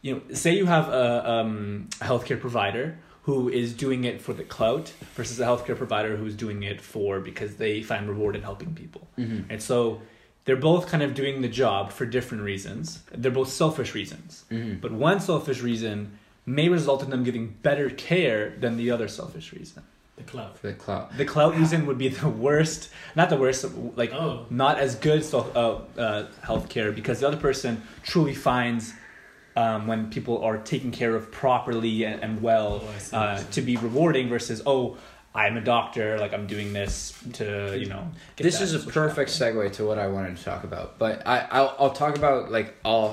you 0.00 0.14
know, 0.14 0.34
say 0.34 0.56
you 0.56 0.64
have 0.64 0.88
a, 0.88 1.30
um, 1.30 1.88
a 2.00 2.04
healthcare 2.04 2.40
provider 2.40 2.96
who 3.22 3.48
is 3.48 3.72
doing 3.74 4.04
it 4.04 4.20
for 4.20 4.32
the 4.32 4.44
clout 4.44 4.92
versus 5.14 5.38
a 5.40 5.44
healthcare 5.44 5.76
provider 5.76 6.16
who's 6.16 6.34
doing 6.34 6.62
it 6.62 6.80
for 6.80 7.20
because 7.20 7.56
they 7.56 7.82
find 7.82 8.08
reward 8.08 8.34
in 8.34 8.42
helping 8.42 8.74
people. 8.74 9.06
Mm-hmm. 9.18 9.50
And 9.50 9.62
so 9.62 10.00
they're 10.46 10.56
both 10.56 10.88
kind 10.88 11.02
of 11.02 11.14
doing 11.14 11.42
the 11.42 11.48
job 11.48 11.92
for 11.92 12.06
different 12.06 12.42
reasons. 12.44 13.02
They're 13.12 13.30
both 13.30 13.50
selfish 13.50 13.94
reasons. 13.94 14.44
Mm-hmm. 14.50 14.80
But 14.80 14.92
one 14.92 15.20
selfish 15.20 15.60
reason 15.60 16.18
may 16.46 16.68
result 16.68 17.02
in 17.02 17.10
them 17.10 17.22
getting 17.22 17.48
better 17.62 17.90
care 17.90 18.50
than 18.58 18.76
the 18.76 18.90
other 18.90 19.06
selfish 19.08 19.52
reason. 19.52 19.82
the 20.16 20.22
clout. 20.26 20.60
The 20.60 20.74
clout. 20.74 21.16
The 21.16 21.24
clout 21.24 21.56
reason 21.56 21.86
would 21.86 21.96
be 21.96 22.08
the 22.08 22.28
worst, 22.28 22.90
not 23.16 23.30
the 23.30 23.36
worst, 23.38 23.64
like 23.96 24.12
Oh. 24.12 24.44
not 24.50 24.78
as 24.78 24.94
good 24.94 25.24
so, 25.24 25.38
uh, 25.54 26.00
uh, 26.00 26.26
healthcare 26.44 26.94
because 26.94 27.20
the 27.20 27.28
other 27.28 27.38
person 27.38 27.82
truly 28.02 28.34
finds 28.34 28.92
um, 29.60 29.86
when 29.90 30.00
people 30.16 30.36
are 30.48 30.58
taken 30.58 30.90
care 31.00 31.14
of 31.18 31.24
properly 31.42 32.04
and, 32.08 32.16
and 32.24 32.32
well 32.48 32.72
Oh, 32.84 32.98
see. 32.98 33.16
uh, 33.16 33.42
to 33.56 33.60
be 33.62 33.74
rewarding 33.88 34.28
versus 34.28 34.58
oh 34.66 34.96
I'm 35.42 35.56
a 35.56 35.64
doctor 35.76 36.06
like 36.18 36.32
I'm 36.36 36.46
doing 36.46 36.72
this 36.80 36.96
to 37.34 37.46
you 37.82 37.86
know 37.92 38.02
get 38.36 38.44
this 38.44 38.58
that 38.58 38.64
is 38.64 38.74
a 38.74 38.80
perfect 39.00 39.30
capital. 39.38 39.62
segue 39.62 39.72
to 39.78 39.82
what 39.88 39.98
I 39.98 40.06
wanted 40.16 40.36
to 40.38 40.44
talk 40.50 40.62
about. 40.64 40.98
But 40.98 41.14
I 41.34 41.36
I'll, 41.56 41.72
I'll 41.80 41.94
talk 42.02 42.14
about 42.22 42.50
like 42.56 42.68
I'll 42.84 43.12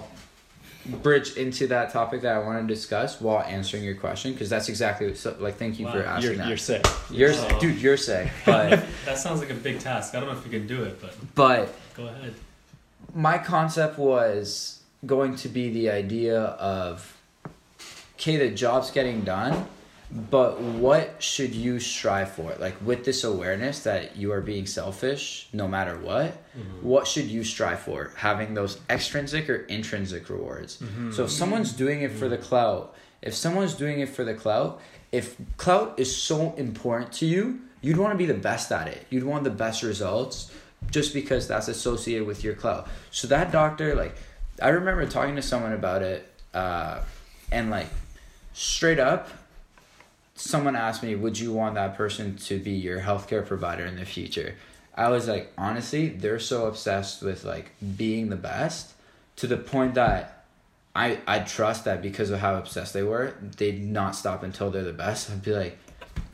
bridge 1.03 1.29
into 1.35 1.67
that 1.67 1.91
topic 1.91 2.21
that 2.21 2.33
I 2.33 2.39
want 2.39 2.65
to 2.65 2.73
discuss 2.73 3.19
while 3.19 3.41
answering 3.41 3.83
your 3.83 3.95
question 3.95 4.31
because 4.31 4.49
that's 4.49 4.69
exactly 4.69 5.07
what, 5.07 5.17
so, 5.17 5.35
like 5.39 5.57
thank 5.57 5.79
you 5.79 5.85
Wow. 5.85 5.91
for 5.91 6.03
asking 6.03 6.29
You're, 6.29 6.37
that. 6.37 6.47
you're 6.47 6.57
sick. 6.57 6.85
You're 7.11 7.33
Oh. 7.33 7.59
dude, 7.59 7.81
you're 7.81 7.97
sick, 7.97 8.29
but 8.45 8.85
That 9.05 9.17
sounds 9.17 9.39
like 9.41 9.49
a 9.49 9.59
big 9.67 9.79
task. 9.79 10.15
I 10.15 10.19
don't 10.19 10.29
know 10.31 10.37
if 10.37 10.45
you 10.45 10.51
can 10.57 10.65
do 10.65 10.83
it, 10.83 11.01
but 11.01 11.13
but 11.35 11.75
go 11.95 12.07
ahead. 12.07 12.33
my 13.13 13.37
concept 13.37 13.99
was 13.99 14.76
going 15.05 15.35
to 15.35 15.49
be 15.49 15.69
the 15.69 15.89
idea 15.89 16.41
of 16.41 17.15
okay 18.15 18.37
the 18.37 18.49
job's 18.49 18.91
getting 18.91 19.21
done 19.21 19.67
but 20.09 20.61
what 20.61 21.21
should 21.21 21.53
you 21.53 21.81
strive 21.81 22.31
for? 22.31 22.55
Like 22.59 22.75
with 22.81 23.03
this 23.03 23.25
awareness 23.25 23.83
that 23.83 24.15
you 24.15 24.31
are 24.31 24.39
being 24.39 24.65
selfish 24.65 25.49
no 25.51 25.67
matter 25.67 25.97
what 25.97 26.31
mm-hmm. 26.57 26.87
what 26.87 27.07
should 27.07 27.25
you 27.25 27.43
strive 27.43 27.79
for? 27.79 28.11
Having 28.15 28.53
those 28.53 28.79
extrinsic 28.89 29.49
or 29.49 29.57
intrinsic 29.65 30.29
rewards. 30.29 30.77
Mm-hmm. 30.77 31.11
So 31.11 31.25
if 31.25 31.31
someone's 31.31 31.73
doing 31.73 32.01
it 32.01 32.11
for 32.11 32.29
the 32.29 32.37
mm-hmm. 32.37 32.45
clout 32.45 32.95
if 33.21 33.33
someone's 33.33 33.73
doing 33.73 33.99
it 33.99 34.09
for 34.09 34.23
the 34.23 34.33
clout 34.33 34.79
if 35.11 35.35
clout 35.57 35.99
is 35.99 36.15
so 36.15 36.53
important 36.53 37.11
to 37.13 37.25
you 37.25 37.59
you'd 37.81 37.97
want 37.97 38.13
to 38.13 38.17
be 38.17 38.25
the 38.25 38.33
best 38.33 38.71
at 38.71 38.87
it. 38.87 39.05
You'd 39.09 39.25
want 39.25 39.43
the 39.43 39.49
best 39.49 39.83
results 39.83 40.51
just 40.89 41.13
because 41.13 41.47
that's 41.47 41.67
associated 41.67 42.25
with 42.25 42.43
your 42.43 42.53
clout. 42.53 42.87
So 43.11 43.27
that 43.27 43.51
doctor 43.51 43.93
like 43.93 44.15
i 44.61 44.69
remember 44.69 45.05
talking 45.05 45.35
to 45.35 45.41
someone 45.41 45.73
about 45.73 46.01
it 46.01 46.27
uh, 46.53 47.01
and 47.51 47.69
like 47.69 47.87
straight 48.53 48.99
up 48.99 49.29
someone 50.37 50.75
asked 50.75 51.03
me 51.03 51.15
would 51.15 51.37
you 51.37 51.51
want 51.51 51.75
that 51.75 51.95
person 51.95 52.35
to 52.37 52.59
be 52.59 52.71
your 52.71 53.01
healthcare 53.01 53.45
provider 53.45 53.85
in 53.85 53.95
the 53.95 54.05
future? 54.05 54.55
I 54.95 55.09
was 55.09 55.27
like 55.27 55.51
honestly 55.57 56.09
they're 56.09 56.39
so 56.39 56.67
obsessed 56.67 57.21
with 57.21 57.43
like 57.43 57.71
being 57.97 58.29
the 58.29 58.35
best 58.35 58.93
to 59.37 59.47
the 59.47 59.57
point 59.57 59.95
that 59.95 60.45
i 60.95 61.19
i 61.27 61.39
trust 61.39 61.85
that 61.85 62.01
because 62.01 62.29
of 62.29 62.39
how 62.39 62.55
obsessed 62.55 62.93
they 62.93 63.03
were 63.03 63.35
they'd 63.57 63.83
not 63.83 64.15
stop 64.15 64.43
until 64.43 64.71
they're 64.71 64.83
the 64.83 64.93
best. 64.93 65.29
I'd 65.29 65.43
be 65.43 65.53
like 65.53 65.77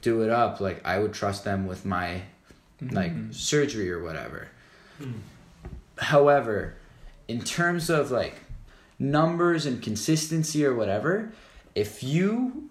do 0.01 0.21
it 0.21 0.29
up. 0.29 0.59
Like 0.59 0.85
i 0.85 0.99
would 0.99 1.13
trust 1.13 1.43
them 1.43 1.65
with 1.65 1.85
my 1.85 2.21
like 2.91 3.13
surgery 3.31 3.89
or 3.91 4.03
whatever. 4.03 4.49
Hmm. 4.97 5.11
however 5.97 6.75
in 7.27 7.41
terms 7.41 7.89
of 7.89 8.11
like 8.11 8.35
numbers 8.99 9.65
and 9.65 9.81
consistency 9.81 10.65
or 10.65 10.73
whatever 10.73 11.31
if 11.75 12.03
you 12.03 12.69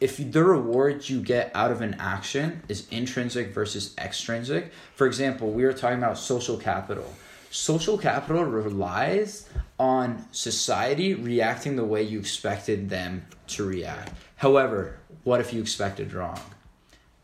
if 0.00 0.18
the 0.30 0.44
reward 0.44 1.08
you 1.08 1.20
get 1.20 1.50
out 1.54 1.72
of 1.72 1.80
an 1.80 1.96
action 1.98 2.62
is 2.68 2.86
intrinsic 2.90 3.52
versus 3.54 3.94
extrinsic 3.98 4.70
for 4.94 5.06
example 5.06 5.50
we 5.50 5.64
were 5.64 5.72
talking 5.72 5.98
about 5.98 6.18
social 6.18 6.56
capital 6.56 7.10
social 7.50 7.96
capital 7.96 8.44
relies 8.44 9.48
on 9.78 10.24
society 10.32 11.14
reacting 11.14 11.76
the 11.76 11.84
way 11.84 12.02
you 12.02 12.18
expected 12.18 12.90
them 12.90 13.24
to 13.46 13.64
react 13.64 14.12
however 14.36 14.98
what 15.24 15.40
if 15.40 15.52
you 15.52 15.60
expected 15.60 16.12
wrong 16.12 16.38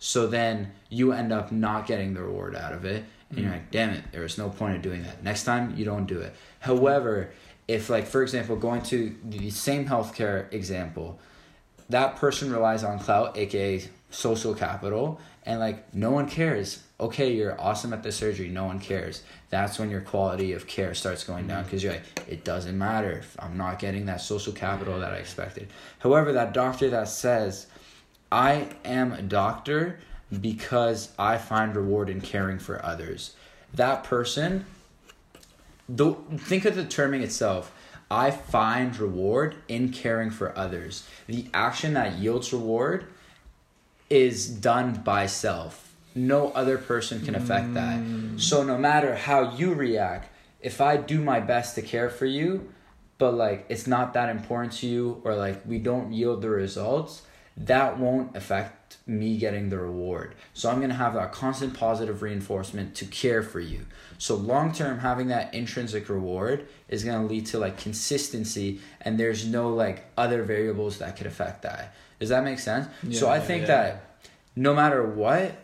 so 0.05 0.26
then 0.26 0.73
you 0.88 1.12
end 1.12 1.33
up 1.33 1.52
not 1.52 1.87
getting 1.87 2.12
the 2.12 2.23
reward 2.23 2.57
out 2.57 2.73
of 2.73 2.85
it. 2.85 3.05
And 3.33 3.41
you're 3.41 3.51
mm. 3.51 3.55
like, 3.55 3.71
damn 3.71 3.91
it, 3.91 4.05
there 4.12 4.23
was 4.23 4.39
no 4.39 4.51
point 4.51 4.77
of 4.77 4.83
doing 4.83 5.03
that. 5.03 5.23
Next 5.25 5.45
time, 5.45 5.75
you 5.77 5.85
don't 5.85 6.07
do 6.07 6.21
it. 6.21 6.35
However, 6.61 7.33
if, 7.67 7.89
like, 7.89 8.07
for 8.07 8.23
example, 8.23 8.57
going 8.57 8.83
to 8.85 9.17
the 9.25 9.51
same 9.51 9.87
healthcare 9.87 10.53
example, 10.53 11.19
that 11.89 12.17
person 12.17 12.53
relies 12.53 12.85
on 12.85 12.99
clout, 12.99 13.37
aka 13.37 13.83
social 14.11 14.55
capital, 14.55 15.19
and 15.45 15.59
like, 15.59 15.93
no 15.95 16.11
one 16.11 16.29
cares. 16.29 16.83
Okay, 17.01 17.33
you're 17.33 17.61
awesome 17.61 17.93
at 17.93 18.03
the 18.03 18.12
surgery, 18.12 18.49
no 18.49 18.65
one 18.65 18.79
cares. 18.79 19.23
That's 19.51 19.79
when 19.79 19.91
your 19.91 20.03
quality 20.03 20.53
of 20.53 20.67
care 20.67 20.95
starts 20.95 21.25
going 21.25 21.47
down 21.49 21.62
mm. 21.62 21.67
because 21.67 21.83
you're 21.83 21.95
like, 21.95 22.05
it 22.29 22.45
doesn't 22.45 22.77
matter 22.77 23.12
if 23.12 23.35
I'm 23.39 23.57
not 23.57 23.79
getting 23.79 24.07
that 24.07 24.21
social 24.21 24.53
capital 24.53 25.01
that 25.01 25.12
I 25.12 25.17
expected. 25.17 25.69
However, 26.01 26.33
that 26.35 26.53
doctor 26.53 26.91
that 26.91 27.09
says, 27.09 27.67
I 28.31 28.69
am 28.85 29.12
a 29.12 29.23
doctor 29.23 29.99
because 30.41 31.12
I 31.19 31.39
find 31.39 31.75
reward 31.77 32.09
in 32.09 32.21
caring 32.21 32.59
for 32.59 32.85
others. 32.85 33.35
That 33.75 34.05
person, 34.05 34.65
though, 35.89 36.25
think 36.37 36.65
of 36.65 36.75
the 36.75 36.85
terming 36.85 37.23
itself. 37.23 37.73
I 38.11 38.31
find 38.31 38.97
reward 38.99 39.57
in 39.69 39.91
caring 39.91 40.31
for 40.31 40.57
others. 40.57 41.09
The 41.27 41.47
action 41.55 41.95
that 41.95 42.19
yields 42.19 42.53
reward 42.53 43.07
is 44.11 44.47
done 44.47 44.95
by 45.03 45.27
self. 45.27 45.95
No 46.15 46.51
other 46.51 46.77
person 46.77 47.25
can 47.25 47.35
affect 47.35 47.73
that. 47.73 47.99
Mm. 47.99 48.39
So 48.39 48.62
no 48.62 48.77
matter 48.77 49.17
how 49.17 49.55
you 49.57 49.73
react, 49.73 50.29
if 50.61 50.83
I 50.83 50.99
do 50.99 51.23
my 51.23 51.41
best 51.41 51.75
to 51.77 51.83
care 51.83 52.11
for 52.11 52.27
you, 52.27 52.71
but 53.17 53.33
like 53.33 53.65
it's 53.71 53.87
not 53.87 54.12
that 54.12 54.29
important 54.29 54.75
to 54.75 54.87
you 54.87 55.23
or 55.25 55.35
like 55.35 55.62
we 55.65 55.79
don't 55.79 56.12
yield 56.12 56.43
the 56.43 56.51
results, 56.51 57.23
that 57.56 57.99
won't 57.99 58.37
affect 58.37 58.97
me 59.06 59.37
getting 59.37 59.68
the 59.68 59.78
reward. 59.78 60.35
So 60.54 60.71
I'm 60.71 60.80
gonna 60.80 60.94
have 60.94 61.14
that 61.14 61.32
constant 61.32 61.75
positive 61.75 62.23
reinforcement 62.23 62.94
to 62.97 63.04
care 63.04 63.42
for 63.42 63.61
you. 63.61 63.87
So 64.18 64.35
long 64.35 64.73
term, 64.73 65.00
having 65.00 65.28
that 65.28 65.52
intrinsic 65.52 66.09
reward 66.09 66.66
is 66.88 67.04
gonna 67.04 67.26
lead 67.26 67.47
to 67.47 67.59
like 67.59 67.76
consistency, 67.78 68.80
and 69.00 69.18
there's 69.18 69.47
no 69.47 69.71
like 69.75 70.04
other 70.16 70.42
variables 70.42 70.99
that 70.99 71.16
could 71.16 71.26
affect 71.26 71.62
that. 71.62 71.94
Does 72.21 72.28
that 72.28 72.44
make 72.44 72.59
sense? 72.59 72.88
so 73.12 73.28
I 73.28 73.40
think 73.40 73.62
yeah. 73.62 73.66
that 73.66 74.04
no 74.54 74.75
matter 74.75 75.04
what, 75.04 75.56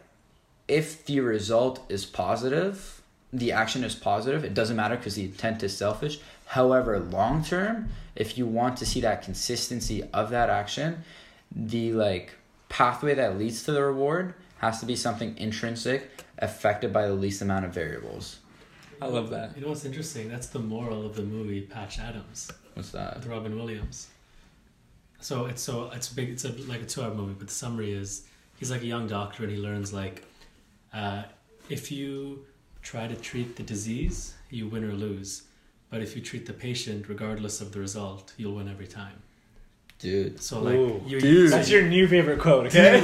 if 0.67 1.05
the 1.07 1.21
result 1.21 1.81
is 1.89 2.05
positive, 2.05 3.01
the 3.33 3.53
action 3.53 3.85
is 3.85 3.95
positive, 3.95 4.45
it 4.45 4.55
doesn't 4.55 4.77
matter 4.77 4.97
because 4.97 5.15
the 5.15 5.25
intent 5.25 5.63
is 5.63 5.77
selfish. 5.77 6.21
However, 6.47 6.99
long 6.99 7.45
term, 7.45 7.91
if 8.17 8.39
you 8.39 8.47
want 8.47 8.79
to 8.79 8.87
see 8.87 9.01
that 9.03 9.23
consistency 9.23 10.03
of 10.13 10.31
that 10.31 10.51
action, 10.51 11.05
the 11.51 11.93
like 11.93 12.35
pathway 12.69 13.15
that 13.15 13.39
leads 13.39 13.63
to 13.65 13.73
the 13.73 13.83
reward 13.83 14.35
has 14.59 14.81
to 14.81 14.87
be 14.87 14.97
something 14.97 15.37
intrinsic, 15.39 16.25
affected 16.39 16.93
by 16.93 17.07
the 17.07 17.15
least 17.15 17.43
amount 17.43 17.65
of 17.65 17.73
variables. 17.73 18.39
I 19.01 19.07
love 19.07 19.31
that. 19.31 19.57
You 19.57 19.63
know 19.63 19.69
what's 19.69 19.85
interesting? 19.85 20.29
That's 20.29 20.49
the 20.49 20.59
moral 20.59 21.07
of 21.07 21.15
the 21.15 21.23
movie 21.23 21.61
Patch 21.61 22.01
Adams 22.01 22.51
What's 22.75 22.91
that? 22.91 23.17
with 23.17 23.27
Robin 23.27 23.57
Williams. 23.57 24.09
So 25.21 25.47
it's 25.47 25.63
so 25.63 25.91
it's 25.95 26.09
big. 26.09 26.31
It's 26.31 26.45
a, 26.45 26.53
like 26.69 26.83
a 26.83 26.87
two-hour 26.87 27.15
movie, 27.15 27.35
but 27.39 27.49
the 27.49 27.55
summary 27.55 27.93
is 27.93 28.25
he's 28.59 28.71
like 28.71 28.83
a 28.83 28.87
young 28.87 29.07
doctor 29.07 29.45
and 29.45 29.53
he 29.53 29.59
learns 29.59 29.93
like 29.93 30.25
uh, 30.93 31.25
if 31.69 31.91
you 31.93 32.45
try 32.83 33.07
to 33.07 33.15
treat 33.17 33.57
the 33.57 33.63
disease, 33.63 34.35
you 34.51 34.69
win 34.69 34.85
or 34.85 34.93
lose. 34.93 35.43
But 35.91 36.03
if 36.03 36.15
you 36.15 36.23
treat 36.23 36.47
the 36.47 36.53
patient, 36.53 37.09
regardless 37.09 37.61
of 37.61 37.73
the 37.73 37.81
result, 37.81 38.33
you'll 38.37 38.57
win 38.57 38.69
every 38.69 38.87
time. 38.87 39.23
Dude. 39.99 40.41
So 40.41 40.61
like 40.61 40.75
Ooh. 40.75 41.03
you, 41.07 41.21
Dude. 41.21 41.51
That's 41.51 41.69
your 41.69 41.83
new 41.83 42.07
favorite 42.07 42.39
quote, 42.39 42.67
okay? 42.67 43.01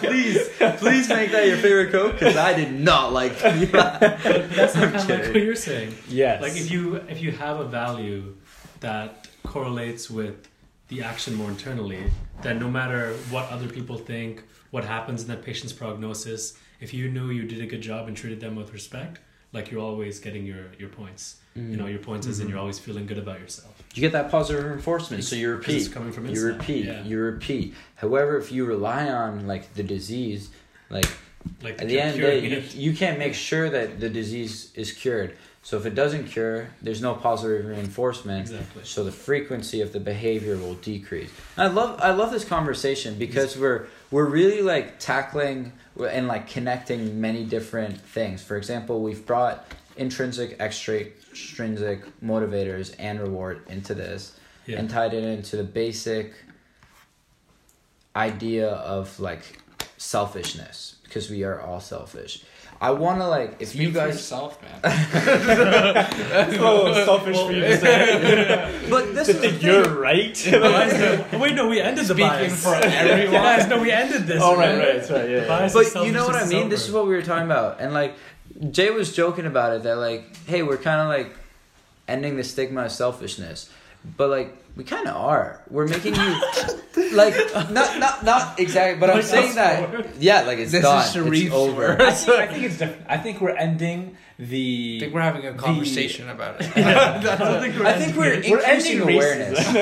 please, 0.00 0.48
please 0.78 1.08
make 1.08 1.30
that 1.30 1.46
your 1.46 1.58
favorite 1.58 1.90
quote 1.90 2.14
because 2.14 2.36
I 2.36 2.54
did 2.54 2.72
not 2.72 3.12
like 3.12 3.38
that. 3.38 3.70
But 3.72 4.00
that's 4.50 4.74
not 4.74 4.84
I'm 4.84 4.92
kind 4.92 5.10
of 5.10 5.20
like 5.20 5.34
what 5.34 5.42
you're 5.42 5.54
saying. 5.54 5.94
yes. 6.08 6.42
Like 6.42 6.56
if 6.56 6.72
you 6.72 6.96
if 6.96 7.22
you 7.22 7.30
have 7.32 7.60
a 7.60 7.64
value 7.64 8.34
that 8.80 9.28
correlates 9.44 10.10
with 10.10 10.48
the 10.88 11.02
action 11.02 11.34
more 11.34 11.50
internally, 11.50 12.02
then 12.42 12.58
no 12.58 12.68
matter 12.68 13.12
what 13.30 13.48
other 13.50 13.68
people 13.68 13.96
think, 13.96 14.42
what 14.72 14.84
happens 14.84 15.22
in 15.22 15.28
that 15.28 15.44
patient's 15.44 15.72
prognosis, 15.72 16.58
if 16.80 16.92
you 16.92 17.08
knew 17.08 17.30
you 17.30 17.44
did 17.44 17.60
a 17.60 17.66
good 17.66 17.80
job 17.80 18.08
and 18.08 18.16
treated 18.16 18.40
them 18.40 18.56
with 18.56 18.72
respect, 18.72 19.20
like 19.52 19.70
you're 19.70 19.80
always 19.80 20.18
getting 20.18 20.44
your 20.44 20.66
your 20.80 20.88
points. 20.88 21.36
You 21.54 21.78
know, 21.78 21.86
your 21.86 22.00
points 22.00 22.26
is 22.26 22.38
and 22.38 22.44
mm-hmm. 22.44 22.50
you're 22.50 22.60
always 22.60 22.78
feeling 22.78 23.06
good 23.06 23.16
about 23.16 23.40
yourself. 23.40 23.75
You 23.96 24.02
get 24.02 24.12
that 24.12 24.30
positive 24.30 24.62
reinforcement, 24.64 25.24
so 25.24 25.36
you 25.36 25.50
repeat. 25.50 25.90
coming 25.90 26.12
from 26.12 26.24
You 26.26 26.32
inside. 26.32 26.46
repeat. 26.58 26.84
Yeah. 26.84 27.02
You 27.02 27.18
repeat. 27.18 27.74
However, 27.94 28.36
if 28.36 28.52
you 28.52 28.66
rely 28.66 29.08
on 29.08 29.46
like 29.46 29.72
the 29.72 29.82
disease, 29.82 30.50
like 30.90 31.08
Like 31.62 31.80
at 31.80 31.88
the 31.88 31.98
end 31.98 32.10
of 32.10 32.16
the 32.16 32.20
day, 32.20 32.46
you, 32.46 32.62
you 32.90 32.94
can't 32.94 33.18
make 33.18 33.32
sure 33.34 33.70
that 33.70 33.98
the 33.98 34.10
disease 34.10 34.70
is 34.74 34.92
cured. 34.92 35.34
So 35.62 35.78
if 35.78 35.86
it 35.86 35.94
doesn't 35.94 36.24
cure, 36.28 36.68
there's 36.82 37.00
no 37.00 37.14
positive 37.14 37.66
reinforcement. 37.66 38.42
Exactly. 38.42 38.82
So 38.84 39.02
the 39.02 39.10
frequency 39.10 39.80
of 39.80 39.92
the 39.92 39.98
behavior 39.98 40.56
will 40.58 40.74
decrease. 40.74 41.30
I 41.56 41.68
love 41.68 41.98
I 42.00 42.10
love 42.12 42.30
this 42.30 42.44
conversation 42.44 43.18
because 43.18 43.56
we're 43.56 43.86
we're 44.10 44.26
really 44.26 44.60
like 44.62 44.98
tackling 45.00 45.72
and 45.98 46.28
like 46.28 46.48
connecting 46.48 47.20
many 47.20 47.44
different 47.44 47.98
things. 48.00 48.42
For 48.42 48.56
example, 48.58 49.00
we've 49.00 49.24
brought 49.24 49.64
intrinsic, 49.96 50.60
extrinsic 51.36 52.00
motivators 52.22 52.94
and 52.98 53.20
reward 53.20 53.60
into 53.68 53.94
this 53.94 54.32
Yeah. 54.66 54.78
and 54.78 54.88
tied 54.88 55.12
it 55.12 55.22
into 55.24 55.56
the 55.56 55.64
basic 55.64 56.32
idea 58.14 58.68
of 58.70 59.20
like 59.20 59.42
selfishness 59.98 60.96
because 61.04 61.28
we 61.30 61.44
are 61.44 61.60
all 61.60 61.80
selfish. 61.80 62.42
I 62.78 62.90
want 62.90 63.20
to 63.20 63.26
like 63.28 63.56
if 63.58 63.74
you 63.74 63.84
Speak 63.90 63.94
for 63.94 64.00
guys 64.00 64.14
yourself, 64.14 64.60
man. 64.62 64.80
oh, 66.60 67.04
selfish 67.06 67.36
for 67.38 67.52
you 67.52 67.60
to 67.60 67.78
say. 67.80 68.86
but 68.90 69.14
this 69.14 69.28
is 69.28 69.40
the 69.40 69.50
thing. 69.50 69.60
you're 69.62 69.88
right. 69.98 70.36
Wait, 71.40 71.54
no, 71.54 71.68
we 71.68 71.80
ended 71.80 72.04
the 72.04 72.14
Speaking 72.14 72.28
bias. 72.28 72.62
for 72.62 72.74
everyone. 72.74 73.32
Guys, 73.32 73.66
no, 73.68 73.80
we 73.80 73.90
ended 73.90 74.26
this. 74.26 74.42
oh, 74.42 74.56
right, 74.56 74.76
man. 74.76 74.78
right, 75.00 75.10
right, 75.10 75.30
yeah. 75.30 75.46
Bias 75.48 75.72
but 75.72 76.04
you 76.04 76.12
know 76.12 76.26
what 76.26 76.36
I 76.36 76.46
mean. 76.46 76.64
is 76.64 76.70
This 76.70 76.86
is 76.88 76.92
what 76.92 77.06
we 77.06 77.14
were 77.14 77.22
talking 77.22 77.46
about, 77.46 77.80
and 77.80 77.94
like 77.94 78.14
Jay 78.70 78.90
was 78.90 79.14
joking 79.14 79.46
about 79.46 79.74
it 79.74 79.82
that 79.82 79.96
like, 79.96 80.36
hey, 80.46 80.62
we're 80.62 80.76
kind 80.76 81.00
of 81.00 81.08
like 81.08 81.36
ending 82.08 82.36
the 82.36 82.44
stigma 82.44 82.84
of 82.84 82.92
selfishness. 82.92 83.70
But 84.16 84.30
like 84.30 84.54
we 84.76 84.84
kind 84.84 85.08
of 85.08 85.16
are. 85.16 85.62
We're 85.70 85.86
making 85.88 86.14
you 86.16 86.40
like 87.12 87.34
not 87.70 87.98
not 87.98 88.24
not 88.24 88.60
exactly. 88.60 89.00
But 89.00 89.10
I'm 89.10 89.22
saying 89.22 89.54
that 89.54 90.20
yeah, 90.20 90.42
like 90.42 90.58
it's 90.58 90.72
This 90.72 90.80
is 90.80 90.82
done. 90.84 91.04
Sherif's 91.06 91.42
it's 91.46 91.54
over. 91.54 92.00
I 92.00 92.10
think, 92.12 92.38
I 92.38 92.46
think 92.52 92.64
it's 92.64 92.78
different. 92.78 93.06
I 93.08 93.16
think 93.18 93.40
we're 93.40 93.56
ending 93.56 94.16
the. 94.38 94.96
I 94.98 95.00
think 95.00 95.14
we're 95.14 95.20
having 95.22 95.46
a 95.46 95.54
conversation 95.54 96.28
about 96.28 96.60
it. 96.60 96.70
I 96.76 97.20
don't 97.22 97.62
think 97.62 97.78
we're 97.78 97.86
I 97.86 97.92
think 97.94 98.16
we're 98.16 98.32
ending 98.34 98.50
We're 98.50 98.58
increasing 98.60 99.00
ending 99.00 99.14
awareness. 99.14 99.72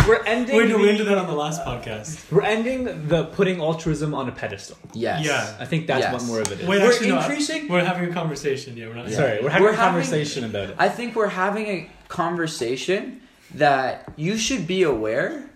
we're 0.08 0.22
ending. 0.24 0.56
Wait, 0.56 0.68
no, 0.70 0.78
we 0.78 0.88
ended 0.88 1.06
that 1.08 1.18
on 1.18 1.26
the 1.26 1.34
last 1.34 1.62
podcast. 1.62 2.32
We're 2.32 2.40
ending 2.42 3.08
the 3.08 3.24
putting 3.24 3.60
altruism 3.60 4.14
on 4.14 4.28
a 4.28 4.32
pedestal. 4.32 4.78
Yes. 4.94 5.26
Yeah. 5.26 5.56
I 5.60 5.66
think 5.66 5.86
that's 5.88 6.00
Yes. 6.04 6.12
what 6.14 6.24
more 6.24 6.40
of 6.40 6.50
it 6.50 6.60
is. 6.60 6.66
Wait, 6.66 6.80
We're 6.80 6.90
actually, 6.90 7.10
no, 7.10 7.18
increasing- 7.18 7.68
We're 7.68 7.84
having 7.84 8.10
a 8.10 8.14
conversation. 8.14 8.76
Yeah, 8.78 8.88
we're 8.88 8.94
not. 8.94 9.08
Yeah. 9.08 9.16
Sorry, 9.16 9.42
we're 9.42 9.50
having 9.50 9.62
We're 9.64 9.72
a 9.72 9.76
having- 9.76 9.92
conversation 9.92 10.44
about 10.44 10.70
it. 10.70 10.76
I 10.78 10.88
think 10.88 11.14
we're 11.14 11.28
having 11.28 11.66
a 11.66 11.88
conversation 12.08 13.20
that 13.54 14.12
you 14.16 14.36
should 14.36 14.66
be 14.66 14.82
aware 14.82 15.48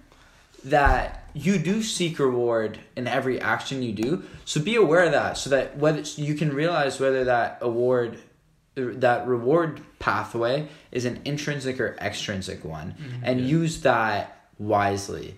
that 0.64 1.28
you 1.34 1.58
do 1.58 1.82
seek 1.82 2.18
reward 2.18 2.78
in 2.96 3.06
every 3.06 3.40
action 3.40 3.82
you 3.82 3.92
do. 3.92 4.22
So 4.44 4.60
be 4.60 4.76
aware 4.76 5.04
of 5.04 5.12
that 5.12 5.36
so 5.36 5.50
that 5.50 5.76
whether 5.76 6.00
you 6.00 6.34
can 6.34 6.52
realize 6.52 6.98
whether 6.98 7.24
that 7.24 7.58
award 7.60 8.18
that 8.74 9.26
reward 9.26 9.80
pathway 9.98 10.68
is 10.92 11.06
an 11.06 11.20
intrinsic 11.24 11.80
or 11.80 11.96
extrinsic 11.98 12.62
one 12.64 12.92
mm-hmm. 12.92 13.24
and 13.24 13.40
Yeah. 13.40 13.46
use 13.46 13.80
that 13.82 14.48
wisely. 14.58 15.34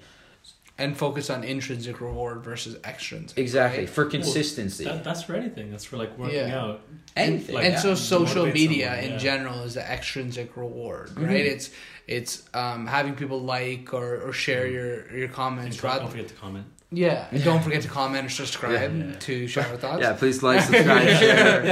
And 0.79 0.97
focus 0.97 1.29
on 1.29 1.43
intrinsic 1.43 2.01
reward 2.01 2.43
versus 2.45 2.77
extrinsic. 2.85 3.37
Exactly. 3.37 3.81
right? 3.81 3.91
For 3.91 4.05
consistency. 4.07 4.85
That, 4.85 5.03
that's 5.03 5.25
for 5.25 5.35
anything. 5.35 5.71
That's 5.73 5.85
for 5.85 5.97
like 5.97 6.17
working 6.17 6.37
Yeah. 6.37 6.59
out. 6.61 6.81
Anything. 7.17 7.57
like- 7.57 7.65
and 7.65 7.75
yeah. 7.75 7.81
so 7.81 7.95
social 7.97 8.47
media 8.47 8.87
someone, 8.87 9.05
in 9.05 9.11
yeah. 9.13 9.19
general 9.19 9.63
is 9.65 9.75
the 9.75 9.83
extrinsic 9.93 10.57
reward, 10.57 11.09
Mhm. 11.11 11.27
right? 11.27 11.45
It's 11.47 11.71
it's 12.07 12.49
um, 12.55 12.87
having 12.87 13.15
people 13.15 13.41
like 13.43 13.93
or, 13.93 14.17
or 14.29 14.33
share 14.33 14.67
your 14.67 15.11
your 15.13 15.25
And 15.27 15.33
comments. 15.35 15.77
don't, 15.77 15.85
Rather, 15.85 16.01
don't 16.03 16.11
forget 16.11 16.29
to 16.29 16.35
comment. 16.35 16.67
Yeah, 16.91 17.27
and 17.33 17.45
don't 17.45 17.63
forget 17.63 17.83
to 17.83 17.89
comment 17.89 18.27
or 18.27 18.31
subscribe 18.31 18.73
Yeah. 18.97 19.13
to 19.21 19.47
Shower 19.47 19.77
Thoughts. 19.77 20.01
yeah, 20.01 20.15
please 20.15 20.43
like, 20.43 20.63
subscribe, 20.63 21.07
share. 21.19 21.63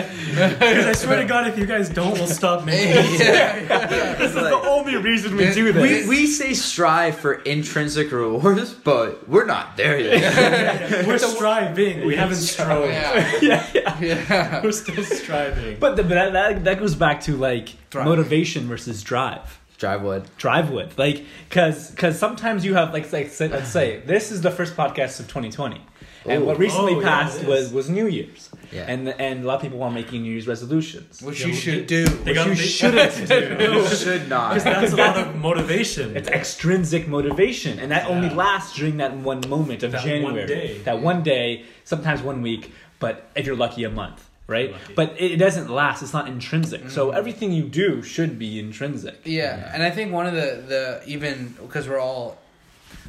Because 0.50 0.86
I 0.86 0.92
swear 0.92 1.16
to 1.22 1.24
God, 1.26 1.46
if 1.46 1.58
you 1.58 1.64
guys 1.66 1.88
don't, 1.88 2.12
we'll 2.14 2.26
stop 2.26 2.64
making 2.72 2.90
it. 2.90 3.20
yeah. 3.20 4.14
This 4.16 4.30
is 4.30 4.36
Like- 4.36 4.50
the 4.62 4.68
only 4.68 4.96
reason 4.96 5.36
we 5.36 5.50
do 5.52 5.72
this. 5.72 6.06
we 6.06 6.08
we 6.08 6.26
say 6.26 6.52
strive 6.54 7.16
for 7.16 7.34
intrinsic 7.42 8.12
rewards, 8.12 8.74
but 8.74 9.26
we're 9.28 9.46
not 9.46 9.76
there 9.76 9.98
yet. 9.98 11.06
We're 11.06 11.18
striving. 11.18 12.06
We 12.06 12.14
haven't 12.16 12.36
strove. 12.36 12.90
yeah, 12.90 13.38
yeah, 13.40 13.66
yeah. 13.72 13.98
yeah. 14.00 14.62
We're 14.62 14.72
still 14.72 15.02
striving. 15.04 15.78
But, 15.80 15.96
the, 15.96 16.02
but 16.02 16.14
that, 16.14 16.32
that 16.34 16.64
that 16.64 16.78
goes 16.78 16.94
back 16.94 17.22
to 17.22 17.36
like 17.36 17.70
Drive. 17.90 18.04
motivation 18.06 18.68
versus 18.68 19.02
drive. 19.02 19.60
Drive 19.78 20.02
wood. 20.02 20.24
Drive 20.38 20.70
with 20.70 20.98
like 20.98 21.24
because 21.48 21.90
because 21.90 22.18
sometimes 22.18 22.64
you 22.64 22.74
have 22.74 22.92
like 22.94 23.12
like 23.12 23.28
say, 23.28 23.48
let's 23.48 23.68
say 23.68 24.00
this 24.06 24.32
is 24.32 24.40
the 24.40 24.50
first 24.50 24.74
podcast 24.76 25.20
of 25.20 25.26
2020, 25.28 25.80
and 26.24 26.42
Ooh. 26.42 26.46
what 26.46 26.58
recently 26.58 26.94
Oh, 26.94 27.02
passed 27.02 27.42
it 27.42 27.46
was 27.46 27.72
was 27.72 27.90
New 27.90 28.06
Year's, 28.06 28.48
Yeah. 28.72 28.86
and 28.88 29.08
and 29.08 29.44
a 29.44 29.46
lot 29.46 29.56
of 29.56 29.62
people 29.62 29.82
are 29.82 29.90
making 29.90 30.22
New 30.22 30.32
Year's 30.32 30.48
resolutions. 30.48 31.20
Which 31.20 31.40
Yeah, 31.42 31.48
you 31.48 31.54
should 31.54 31.86
do. 31.86 32.06
They 32.06 32.32
got 32.32 32.46
you 32.48 32.54
they- 32.54 32.62
shouldn't 32.62 33.28
do. 33.28 33.56
You 33.60 33.86
should 33.88 34.28
not. 34.30 34.54
Because 34.54 34.64
that's 34.64 34.92
a 34.92 34.96
lot 34.96 35.16
of 35.18 35.36
motivation. 35.36 36.16
It's 36.16 36.28
extrinsic 36.28 37.06
motivation, 37.06 37.78
and 37.78 37.90
that 37.90 38.08
only 38.08 38.30
lasts 38.30 38.76
during 38.76 38.96
that 38.96 39.14
one 39.14 39.42
moment 39.48 39.82
of 39.82 39.92
That 39.92 39.98
one 40.00 40.08
January. 40.08 40.46
day. 40.46 40.78
That 40.84 41.00
one 41.02 41.22
day, 41.22 41.64
sometimes 41.84 42.22
one 42.22 42.40
week, 42.40 42.72
but 42.98 43.28
if 43.36 43.44
you're 43.44 43.56
lucky, 43.56 43.84
a 43.84 43.90
month, 43.90 44.25
right? 44.46 44.72
Lucky. 44.72 44.94
But 44.94 45.14
it 45.18 45.32
it 45.32 45.36
doesn't 45.36 45.68
last. 45.70 46.02
It's 46.02 46.12
not 46.12 46.28
intrinsic. 46.28 46.90
So 46.90 47.10
everything 47.10 47.52
you 47.52 47.64
do 47.64 48.02
should 48.02 48.38
be 48.38 48.58
intrinsic. 48.58 49.20
Yeah, 49.24 49.70
and 49.72 49.82
I 49.82 49.90
think 49.90 50.12
one 50.12 50.26
of 50.26 50.34
the 50.34 50.62
the 50.66 51.02
even 51.06 51.54
because 51.60 51.88
we're 51.88 51.98
all 52.00 52.38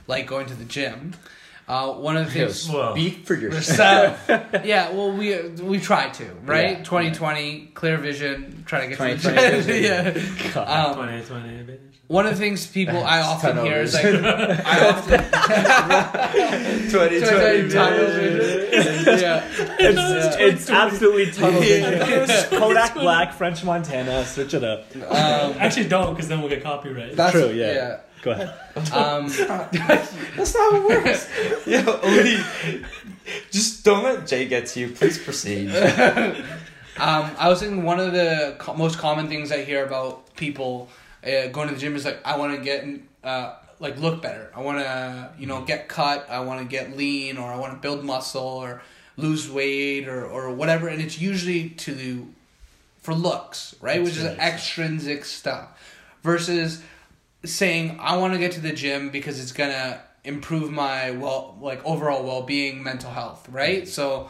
like 0.07 0.27
going 0.27 0.47
to 0.47 0.53
the 0.55 0.65
gym. 0.65 1.13
Uh, 1.69 1.91
one 1.91 2.15
of 2.15 2.25
the 2.27 2.31
things. 2.31 2.69
Well, 2.69 2.93
Speak 2.95 3.25
for 3.25 3.33
yourself. 3.35 4.25
So, 4.25 4.41
yeah, 4.63 4.89
well, 4.91 5.11
we 5.11 5.37
we 5.61 5.79
try 5.81 6.07
to 6.11 6.23
right. 6.45 6.77
Yeah. 6.77 6.83
Twenty 6.83 7.11
twenty, 7.11 7.71
clear 7.73 7.97
vision, 7.97 8.63
try 8.65 8.81
to 8.81 8.87
get 8.87 8.97
to 8.97 9.03
the 9.03 9.15
2020 9.17 9.51
gym. 9.51 9.61
vision. 9.63 10.53
yeah. 10.55 10.61
Um, 10.61 10.95
20, 10.95 11.23
20, 11.25 11.47
bitch. 11.65 11.79
One 12.07 12.25
of 12.25 12.31
the 12.33 12.37
things 12.39 12.65
people 12.67 13.03
I 13.03 13.21
often 13.21 13.57
hear 13.65 13.81
is 13.81 13.93
like 13.93 14.05
I 14.05 14.89
often 14.89 15.19
2020 16.89 17.69
tunnel 17.69 18.07
vision. 18.07 19.19
yeah. 19.19 19.43
It's, 19.79 20.35
it's 20.39 20.69
absolutely 20.69 21.31
tunnel 21.31 21.61
vision. 21.61 22.59
Kodak 22.59 22.93
Black, 22.93 23.33
French 23.33 23.63
Montana. 23.63 24.23
Switch 24.25 24.53
it 24.53 24.63
up. 24.63 24.85
Um, 24.95 25.55
Actually, 25.59 25.89
don't, 25.89 26.13
because 26.13 26.27
then 26.29 26.39
we'll 26.39 26.49
get 26.49 26.63
copyright. 26.63 27.15
that's 27.15 27.33
True, 27.33 27.49
yeah. 27.51 27.99
Go 28.21 28.31
ahead. 28.31 28.49
Um, 28.93 29.27
That's 29.29 29.39
not 30.55 30.71
how 30.71 30.75
it 30.75 31.05
works. 31.05 31.29
Yo, 31.67 31.99
Oli, 32.03 32.37
just 33.51 33.85
don't 33.85 34.03
let 34.03 34.25
Jay 34.25 34.47
get 34.47 34.65
to 34.67 34.79
you. 34.79 34.89
Please 34.89 35.17
proceed. 35.17 35.69
Um, 36.99 37.29
I 37.37 37.47
was 37.47 37.59
thinking 37.59 37.83
one 37.83 37.99
of 37.99 38.11
the 38.11 38.55
co- 38.57 38.73
most 38.73 38.97
common 38.97 39.27
things 39.27 39.51
I 39.51 39.63
hear 39.63 39.85
about 39.85 40.35
people 40.35 40.89
uh, 41.27 41.47
going 41.47 41.67
to 41.67 41.73
the 41.73 41.79
gym 41.79 41.95
is 41.95 42.05
like, 42.05 42.19
I 42.25 42.37
want 42.37 42.55
to 42.55 42.61
get 42.63 42.85
uh, 43.23 43.55
like 43.79 43.97
look 43.99 44.21
better. 44.21 44.51
I 44.55 44.61
want 44.61 44.79
to 44.79 45.31
you 45.37 45.47
know 45.47 45.61
get 45.61 45.87
cut. 45.87 46.29
I 46.29 46.39
want 46.39 46.61
to 46.61 46.65
get 46.67 46.95
lean, 46.95 47.37
or 47.37 47.51
I 47.51 47.57
want 47.57 47.73
to 47.73 47.79
build 47.79 48.03
muscle, 48.03 48.41
or 48.41 48.81
lose 49.17 49.49
weight, 49.49 50.07
or 50.07 50.25
or 50.25 50.53
whatever. 50.53 50.87
And 50.87 51.01
it's 51.01 51.19
usually 51.19 51.69
to 51.69 52.27
for 53.01 53.13
looks, 53.13 53.75
right? 53.81 54.01
Which 54.01 54.17
is 54.17 54.23
Extrinsic. 54.23 54.53
extrinsic 54.53 55.25
stuff, 55.25 55.67
versus 56.23 56.81
saying 57.45 57.97
I 58.01 58.17
want 58.17 58.33
to 58.33 58.39
get 58.39 58.53
to 58.53 58.61
the 58.61 58.73
gym 58.73 59.09
because 59.09 59.39
it's 59.39 59.51
gonna 59.51 60.01
improve 60.23 60.71
my 60.71 61.11
well 61.11 61.57
like 61.61 61.83
overall 61.85 62.23
well 62.23 62.41
being, 62.43 62.83
mental 62.83 63.11
health, 63.11 63.47
right? 63.49 63.87
So, 63.87 64.29